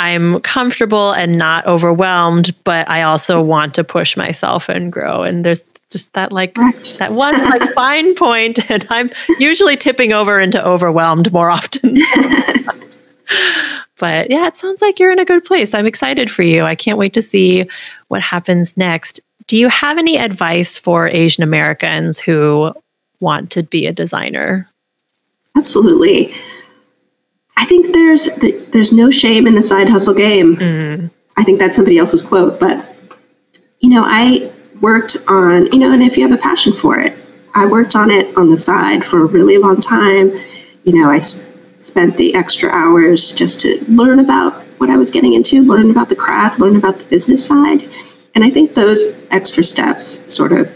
I'm 0.00 0.40
comfortable 0.40 1.12
and 1.12 1.36
not 1.36 1.66
overwhelmed, 1.66 2.54
but 2.64 2.88
I 2.88 3.02
also 3.02 3.42
want 3.42 3.74
to 3.74 3.84
push 3.84 4.16
myself 4.16 4.70
and 4.70 4.90
grow. 4.90 5.22
And 5.24 5.44
there's 5.44 5.62
just 5.90 6.14
that 6.14 6.32
like 6.32 6.54
that 6.98 7.12
one 7.12 7.34
like 7.44 7.70
fine 7.74 8.14
point, 8.14 8.70
and 8.70 8.86
I'm 8.88 9.10
usually 9.38 9.76
tipping 9.76 10.14
over 10.14 10.40
into 10.40 10.64
overwhelmed 10.64 11.30
more 11.34 11.50
often. 11.50 11.98
but 13.98 14.30
yeah, 14.30 14.46
it 14.46 14.56
sounds 14.56 14.80
like 14.80 14.98
you're 14.98 15.12
in 15.12 15.18
a 15.18 15.24
good 15.26 15.44
place. 15.44 15.74
I'm 15.74 15.86
excited 15.86 16.30
for 16.30 16.44
you. 16.44 16.62
I 16.62 16.74
can't 16.74 16.96
wait 16.96 17.12
to 17.12 17.22
see 17.22 17.68
what 18.08 18.22
happens 18.22 18.78
next. 18.78 19.20
Do 19.48 19.58
you 19.58 19.68
have 19.68 19.98
any 19.98 20.16
advice 20.16 20.78
for 20.78 21.08
Asian 21.08 21.42
Americans 21.42 22.18
who 22.18 22.72
want 23.20 23.50
to 23.50 23.62
be 23.62 23.86
a 23.86 23.92
designer? 23.92 24.66
Absolutely. 25.58 26.34
I 27.60 27.66
think 27.66 27.92
there's 27.92 28.36
there's 28.72 28.92
no 28.92 29.10
shame 29.10 29.46
in 29.46 29.54
the 29.54 29.62
side 29.62 29.88
hustle 29.88 30.14
game. 30.14 30.56
Mm. 30.56 31.10
I 31.36 31.44
think 31.44 31.58
that's 31.58 31.76
somebody 31.76 31.98
else's 31.98 32.26
quote, 32.26 32.58
but 32.58 32.86
you 33.80 33.90
know, 33.90 34.02
I 34.06 34.50
worked 34.80 35.16
on, 35.28 35.66
you 35.72 35.78
know, 35.78 35.92
and 35.92 36.02
if 36.02 36.16
you 36.16 36.26
have 36.26 36.36
a 36.36 36.40
passion 36.40 36.72
for 36.72 36.98
it, 36.98 37.16
I 37.54 37.66
worked 37.66 37.94
on 37.94 38.10
it 38.10 38.34
on 38.36 38.48
the 38.48 38.56
side 38.56 39.04
for 39.04 39.20
a 39.20 39.26
really 39.26 39.58
long 39.58 39.80
time. 39.80 40.30
You 40.84 40.94
know, 40.94 41.10
I 41.10 41.16
s- 41.18 41.46
spent 41.78 42.16
the 42.16 42.34
extra 42.34 42.70
hours 42.70 43.32
just 43.32 43.60
to 43.60 43.84
learn 43.88 44.20
about 44.20 44.54
what 44.78 44.88
I 44.88 44.96
was 44.96 45.10
getting 45.10 45.34
into, 45.34 45.62
learn 45.62 45.90
about 45.90 46.08
the 46.08 46.16
craft, 46.16 46.58
learn 46.58 46.76
about 46.76 46.98
the 46.98 47.04
business 47.04 47.44
side. 47.44 47.88
And 48.34 48.42
I 48.42 48.48
think 48.50 48.74
those 48.74 49.20
extra 49.30 49.62
steps 49.62 50.32
sort 50.32 50.52
of 50.52 50.70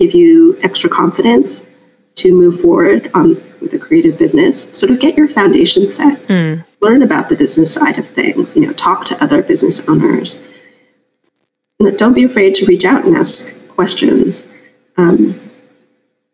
give 0.00 0.12
you 0.12 0.58
extra 0.62 0.90
confidence 0.90 1.68
to 2.16 2.32
move 2.32 2.60
forward 2.60 3.10
on 3.14 3.34
with 3.60 3.72
a 3.74 3.78
creative 3.78 4.18
business. 4.18 4.70
Sort 4.78 4.90
of 4.90 5.00
get 5.00 5.16
your 5.16 5.28
foundation 5.28 5.90
set. 5.90 6.18
Mm. 6.28 6.64
Learn 6.80 7.02
about 7.02 7.28
the 7.28 7.36
business 7.36 7.72
side 7.72 7.98
of 7.98 8.06
things, 8.08 8.54
you 8.54 8.66
know, 8.66 8.72
talk 8.72 9.04
to 9.06 9.22
other 9.22 9.42
business 9.42 9.88
owners 9.88 10.42
don't 11.92 12.14
be 12.14 12.24
afraid 12.24 12.54
to 12.54 12.66
reach 12.66 12.84
out 12.84 13.04
and 13.04 13.16
ask 13.16 13.54
questions. 13.68 14.48
Um, 14.96 15.40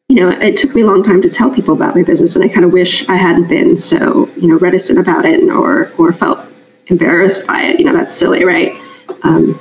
you 0.09 0.17
know, 0.17 0.29
it 0.29 0.57
took 0.57 0.75
me 0.75 0.83
a 0.83 0.87
long 0.87 1.03
time 1.03 1.23
to 1.23 1.31
tell 1.31 1.51
people 1.51 1.75
about 1.75 1.95
my 1.95 2.03
business, 2.03 2.35
and 2.35 2.45
I 2.45 2.49
kind 2.49 2.65
of 2.65 2.73
wish 2.73 3.09
I 3.09 3.17
hadn't 3.17 3.49
been 3.49 3.77
so, 3.77 4.29
you 4.37 4.49
know, 4.49 4.59
reticent 4.59 4.99
about 4.99 5.25
it 5.25 5.43
or 5.51 5.93
or 5.99 6.13
felt 6.13 6.41
embarrassed 6.87 7.47
by 7.47 7.63
it. 7.63 7.79
You 7.79 7.87
know, 7.87 7.93
that's 7.93 8.15
silly, 8.15 8.45
right? 8.45 8.73
Um, 9.23 9.61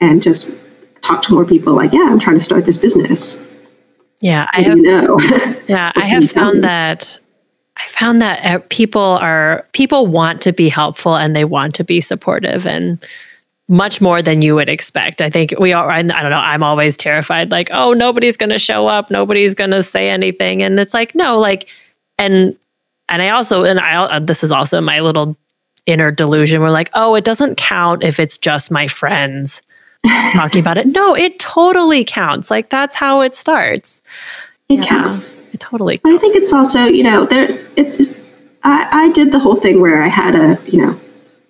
and 0.00 0.22
just 0.22 0.60
talk 1.00 1.22
to 1.22 1.34
more 1.34 1.44
people. 1.44 1.74
Like, 1.74 1.92
yeah, 1.92 2.06
I'm 2.10 2.18
trying 2.18 2.36
to 2.36 2.44
start 2.44 2.66
this 2.66 2.76
business. 2.76 3.46
Yeah, 4.20 4.48
I 4.52 4.62
have. 4.62 4.78
Know? 4.78 5.18
yeah, 5.68 5.92
I 5.94 6.06
have 6.06 6.30
found 6.30 6.64
that. 6.64 7.18
I 7.76 7.86
found 7.88 8.22
that 8.22 8.44
uh, 8.44 8.64
people 8.70 9.00
are 9.00 9.66
people 9.72 10.06
want 10.06 10.40
to 10.42 10.52
be 10.52 10.70
helpful 10.70 11.16
and 11.16 11.36
they 11.36 11.44
want 11.44 11.74
to 11.74 11.84
be 11.84 12.00
supportive 12.00 12.66
and 12.66 13.04
much 13.68 14.00
more 14.00 14.22
than 14.22 14.42
you 14.42 14.54
would 14.54 14.68
expect. 14.68 15.20
I 15.20 15.28
think 15.28 15.52
we 15.58 15.72
are, 15.72 15.90
I 15.90 16.02
don't 16.02 16.30
know, 16.30 16.38
I'm 16.38 16.62
always 16.62 16.96
terrified, 16.96 17.50
like, 17.50 17.68
oh, 17.72 17.92
nobody's 17.92 18.36
going 18.36 18.50
to 18.50 18.58
show 18.58 18.86
up, 18.86 19.10
nobody's 19.10 19.54
going 19.54 19.72
to 19.72 19.82
say 19.82 20.08
anything. 20.08 20.62
And 20.62 20.78
it's 20.78 20.94
like, 20.94 21.14
no, 21.14 21.38
like, 21.38 21.68
and, 22.16 22.56
and 23.08 23.22
I 23.22 23.30
also, 23.30 23.64
and 23.64 23.80
I, 23.80 24.20
this 24.20 24.44
is 24.44 24.52
also 24.52 24.80
my 24.80 25.00
little 25.00 25.36
inner 25.84 26.12
delusion. 26.12 26.60
We're 26.60 26.70
like, 26.70 26.90
oh, 26.94 27.16
it 27.16 27.24
doesn't 27.24 27.56
count 27.56 28.04
if 28.04 28.20
it's 28.20 28.38
just 28.38 28.70
my 28.70 28.86
friends 28.86 29.62
talking 30.32 30.60
about 30.60 30.78
it. 30.78 30.86
No, 30.86 31.14
it 31.14 31.38
totally 31.38 32.04
counts. 32.04 32.50
Like, 32.50 32.70
that's 32.70 32.94
how 32.94 33.22
it 33.22 33.34
starts. 33.34 34.02
It 34.68 34.80
yeah, 34.80 34.86
counts. 34.86 35.38
It 35.52 35.60
totally. 35.60 35.98
Counts. 35.98 36.02
But 36.02 36.14
I 36.14 36.18
think 36.18 36.36
it's 36.36 36.52
also, 36.52 36.84
you 36.84 37.02
know, 37.02 37.24
there, 37.26 37.58
it's, 37.76 37.96
it's 37.96 38.18
I, 38.62 38.88
I 38.90 39.12
did 39.12 39.30
the 39.30 39.38
whole 39.38 39.56
thing 39.56 39.80
where 39.80 40.02
I 40.02 40.08
had 40.08 40.34
a, 40.34 40.58
you 40.66 40.82
know, 40.82 41.00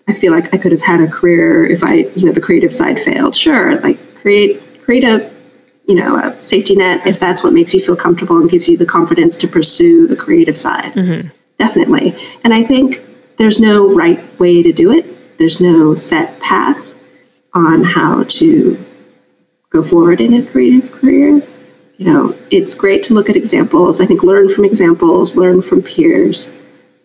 I 0.08 0.14
feel 0.14 0.32
like 0.32 0.54
I 0.54 0.58
could 0.58 0.70
have 0.72 0.82
had 0.82 1.00
a 1.00 1.08
career 1.08 1.66
if 1.66 1.82
I, 1.82 1.94
you 2.14 2.26
know, 2.26 2.32
the 2.32 2.40
creative 2.40 2.72
side 2.72 3.00
failed. 3.00 3.34
Sure, 3.34 3.80
like 3.80 3.98
create 4.16 4.62
create 4.82 5.02
a, 5.02 5.30
you 5.86 5.94
know, 5.94 6.16
a 6.16 6.42
safety 6.44 6.76
net 6.76 7.06
if 7.06 7.18
that's 7.18 7.42
what 7.42 7.52
makes 7.52 7.74
you 7.74 7.84
feel 7.84 7.96
comfortable 7.96 8.36
and 8.36 8.48
gives 8.48 8.68
you 8.68 8.76
the 8.76 8.86
confidence 8.86 9.36
to 9.38 9.48
pursue 9.48 10.06
the 10.06 10.14
creative 10.14 10.56
side. 10.56 10.92
Mm-hmm. 10.92 11.28
Definitely. 11.58 12.14
And 12.44 12.54
I 12.54 12.62
think 12.62 13.02
there's 13.38 13.58
no 13.58 13.92
right 13.92 14.20
way 14.38 14.62
to 14.62 14.72
do 14.72 14.92
it. 14.92 15.38
There's 15.38 15.60
no 15.60 15.94
set 15.94 16.38
path 16.38 16.78
on 17.56 17.82
how 17.82 18.22
to 18.24 18.78
go 19.70 19.82
forward 19.82 20.20
in 20.20 20.34
a 20.34 20.42
creative 20.44 20.92
career. 20.92 21.42
You 21.96 22.06
know, 22.06 22.36
it's 22.50 22.74
great 22.74 23.02
to 23.04 23.14
look 23.14 23.30
at 23.30 23.36
examples. 23.36 24.00
I 24.00 24.06
think 24.06 24.22
learn 24.22 24.52
from 24.54 24.66
examples, 24.66 25.36
learn 25.36 25.62
from 25.62 25.82
peers, 25.82 26.54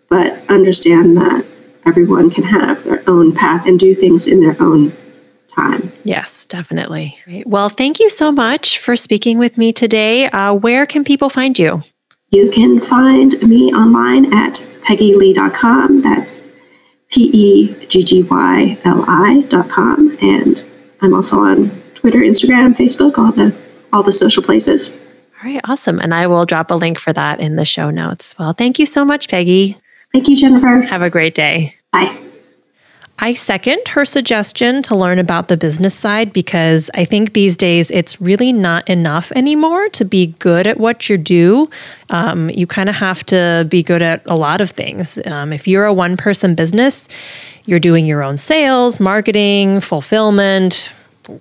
but 0.10 0.38
understand 0.50 1.16
that 1.16 1.46
everyone 1.86 2.30
can 2.30 2.44
have 2.44 2.84
their 2.84 3.02
own 3.08 3.34
path 3.34 3.66
and 3.66 3.80
do 3.80 3.96
things 3.96 4.28
in 4.28 4.42
their 4.42 4.62
own 4.62 4.92
time. 5.56 5.94
Yes, 6.04 6.46
definitely. 6.46 7.18
Well, 7.46 7.70
thank 7.70 8.00
you 8.02 8.10
so 8.10 8.32
much 8.32 8.80
for 8.80 8.98
speaking 8.98 9.38
with 9.38 9.58
me 9.58 9.72
today. 9.72 10.26
Uh, 10.26 10.54
where 10.54 10.86
can 10.86 11.06
people 11.06 11.30
find 11.30 11.58
you? 11.58 11.82
You 12.30 12.52
can 12.52 12.80
find 12.82 13.42
me 13.42 13.74
online 13.74 14.34
at 14.34 14.56
peggyli.com. 14.82 16.02
That's 16.02 16.44
P 17.12 17.30
E 17.34 17.86
G 17.88 18.04
G 18.04 18.24
Y 18.24 18.78
L 18.84 19.04
com. 19.66 20.18
And 20.22 20.64
I'm 21.02 21.14
also 21.14 21.38
on 21.40 21.70
Twitter, 21.96 22.20
Instagram, 22.20 22.76
Facebook, 22.76 23.18
all 23.18 23.32
the 23.32 23.56
all 23.94 24.04
the 24.04 24.12
social 24.12 24.42
places. 24.42 24.98
All 25.44 25.50
right, 25.50 25.62
awesome. 25.66 26.00
And 26.00 26.14
I 26.14 26.28
will 26.28 26.46
drop 26.46 26.72
a 26.72 26.76
link 26.76 27.00
for 27.00 27.12
that 27.14 27.40
in 27.40 27.56
the 27.56 27.66
show 27.66 27.90
notes. 27.90 28.38
Well, 28.38 28.54
thank 28.54 28.80
you 28.80 28.86
so 28.86 29.04
much, 29.04 29.28
Peggy. 29.28 29.78
Thank 30.14 30.28
you, 30.28 30.38
Jennifer. 30.38 30.82
Have 30.82 31.02
a 31.02 31.10
great 31.10 31.36
day. 31.36 31.76
Bye. 31.92 32.31
I 33.24 33.36
second 33.36 33.88
her 33.90 34.04
suggestion 34.04 34.82
to 34.82 34.96
learn 34.96 35.20
about 35.20 35.48
the 35.48 35.56
business 35.56 35.94
side 35.94 36.34
because 36.34 36.90
I 36.96 37.06
think 37.06 37.34
these 37.34 37.56
days 37.56 37.92
it's 37.92 38.20
really 38.20 38.52
not 38.52 38.90
enough 38.90 39.32
anymore 39.36 39.90
to 39.90 40.04
be 40.06 40.34
good 40.40 40.66
at 40.66 40.80
what 40.80 41.08
you 41.08 41.20
do. 41.20 41.70
Um, 42.10 42.50
you 42.50 42.66
kind 42.66 42.90
of 42.90 42.96
have 42.96 43.24
to 43.28 43.68
be 43.70 43.84
good 43.84 44.02
at 44.02 44.24
a 44.26 44.36
lot 44.36 44.60
of 44.60 44.72
things. 44.72 45.20
Um, 45.28 45.54
if 45.54 45.68
you're 45.68 45.86
a 45.86 45.94
one 45.94 46.18
person 46.18 46.56
business, 46.56 47.08
you're 47.68 47.80
doing 47.80 48.08
your 48.08 48.24
own 48.24 48.38
sales, 48.38 49.00
marketing, 49.00 49.82
fulfillment, 49.82 50.92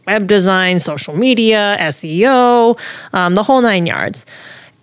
web 0.07 0.27
design, 0.27 0.81
social 0.81 1.17
media, 1.17 1.79
SEO, 1.81 2.79
um, 3.15 3.35
the 3.35 3.43
whole 3.43 3.63
nine 3.63 3.87
yards. 3.87 4.27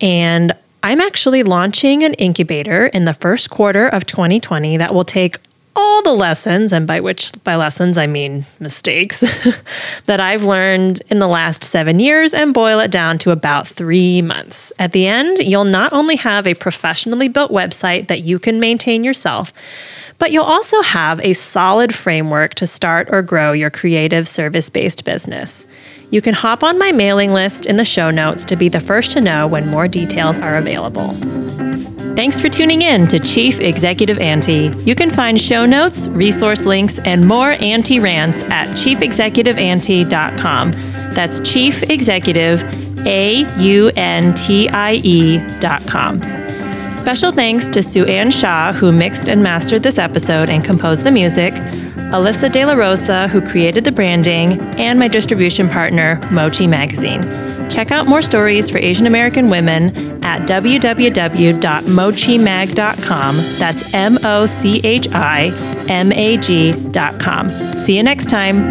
And 0.00 0.52
I'm 0.82 1.00
actually 1.00 1.44
launching 1.44 2.02
an 2.02 2.14
incubator 2.14 2.86
in 2.86 3.04
the 3.04 3.14
first 3.14 3.50
quarter 3.50 3.86
of 3.86 4.04
2020 4.04 4.78
that 4.78 4.92
will 4.92 5.04
take 5.04 5.38
all 5.78 6.02
the 6.02 6.12
lessons, 6.12 6.72
and 6.72 6.86
by 6.86 6.98
which 7.00 7.32
by 7.44 7.54
lessons 7.54 7.96
I 7.96 8.08
mean 8.08 8.46
mistakes, 8.58 9.20
that 10.06 10.20
I've 10.20 10.42
learned 10.42 11.00
in 11.08 11.20
the 11.20 11.28
last 11.28 11.62
seven 11.62 12.00
years 12.00 12.34
and 12.34 12.52
boil 12.52 12.80
it 12.80 12.90
down 12.90 13.18
to 13.18 13.30
about 13.30 13.68
three 13.68 14.20
months. 14.20 14.72
At 14.78 14.92
the 14.92 15.06
end, 15.06 15.38
you'll 15.38 15.64
not 15.64 15.92
only 15.92 16.16
have 16.16 16.46
a 16.46 16.54
professionally 16.54 17.28
built 17.28 17.52
website 17.52 18.08
that 18.08 18.22
you 18.22 18.40
can 18.40 18.58
maintain 18.58 19.04
yourself, 19.04 19.52
but 20.18 20.32
you'll 20.32 20.44
also 20.44 20.82
have 20.82 21.20
a 21.20 21.32
solid 21.32 21.94
framework 21.94 22.54
to 22.54 22.66
start 22.66 23.08
or 23.12 23.22
grow 23.22 23.52
your 23.52 23.70
creative 23.70 24.26
service 24.26 24.68
based 24.68 25.04
business. 25.04 25.64
You 26.10 26.20
can 26.20 26.34
hop 26.34 26.64
on 26.64 26.78
my 26.78 26.90
mailing 26.90 27.32
list 27.32 27.66
in 27.66 27.76
the 27.76 27.84
show 27.84 28.10
notes 28.10 28.44
to 28.46 28.56
be 28.56 28.68
the 28.68 28.80
first 28.80 29.12
to 29.12 29.20
know 29.20 29.46
when 29.46 29.68
more 29.68 29.86
details 29.86 30.40
are 30.40 30.56
available. 30.56 31.14
Thanks 32.18 32.40
for 32.40 32.48
tuning 32.48 32.82
in 32.82 33.06
to 33.06 33.20
Chief 33.20 33.60
Executive 33.60 34.18
Auntie. 34.18 34.72
You 34.78 34.96
can 34.96 35.08
find 35.08 35.40
show 35.40 35.64
notes, 35.64 36.08
resource 36.08 36.66
links, 36.66 36.98
and 36.98 37.24
more 37.24 37.52
Auntie 37.60 38.00
rants 38.00 38.42
at 38.50 38.66
chiefexecutiveauntie.com. 38.70 40.72
That's 41.14 41.38
Chief 41.48 41.80
Executive, 41.84 42.64
A 43.06 43.46
U 43.60 43.92
N 43.94 44.34
T 44.34 44.68
I 44.68 44.94
E.com. 44.94 46.20
Special 46.90 47.30
thanks 47.30 47.68
to 47.68 47.84
Sue 47.84 48.04
Ann 48.06 48.32
Shaw, 48.32 48.72
who 48.72 48.90
mixed 48.90 49.28
and 49.28 49.40
mastered 49.40 49.84
this 49.84 49.96
episode 49.96 50.48
and 50.48 50.64
composed 50.64 51.04
the 51.04 51.12
music. 51.12 51.54
Alyssa 52.10 52.50
De 52.50 52.64
La 52.64 52.74
Rosa, 52.74 53.28
who 53.28 53.40
created 53.40 53.84
the 53.84 53.92
branding, 53.92 54.58
and 54.78 54.98
my 54.98 55.08
distribution 55.08 55.68
partner, 55.68 56.20
Mochi 56.30 56.66
Magazine. 56.66 57.22
Check 57.68 57.90
out 57.90 58.06
more 58.06 58.22
stories 58.22 58.70
for 58.70 58.78
Asian 58.78 59.06
American 59.06 59.50
women 59.50 59.94
at 60.24 60.48
www.mochimag.com. 60.48 63.36
That's 63.58 63.94
M 63.94 64.18
O 64.24 64.46
C 64.46 64.80
H 64.84 65.08
I 65.12 65.50
M 65.88 66.12
A 66.12 66.38
G.com. 66.38 67.48
See 67.50 67.96
you 67.96 68.02
next 68.02 68.28
time. 68.28 68.70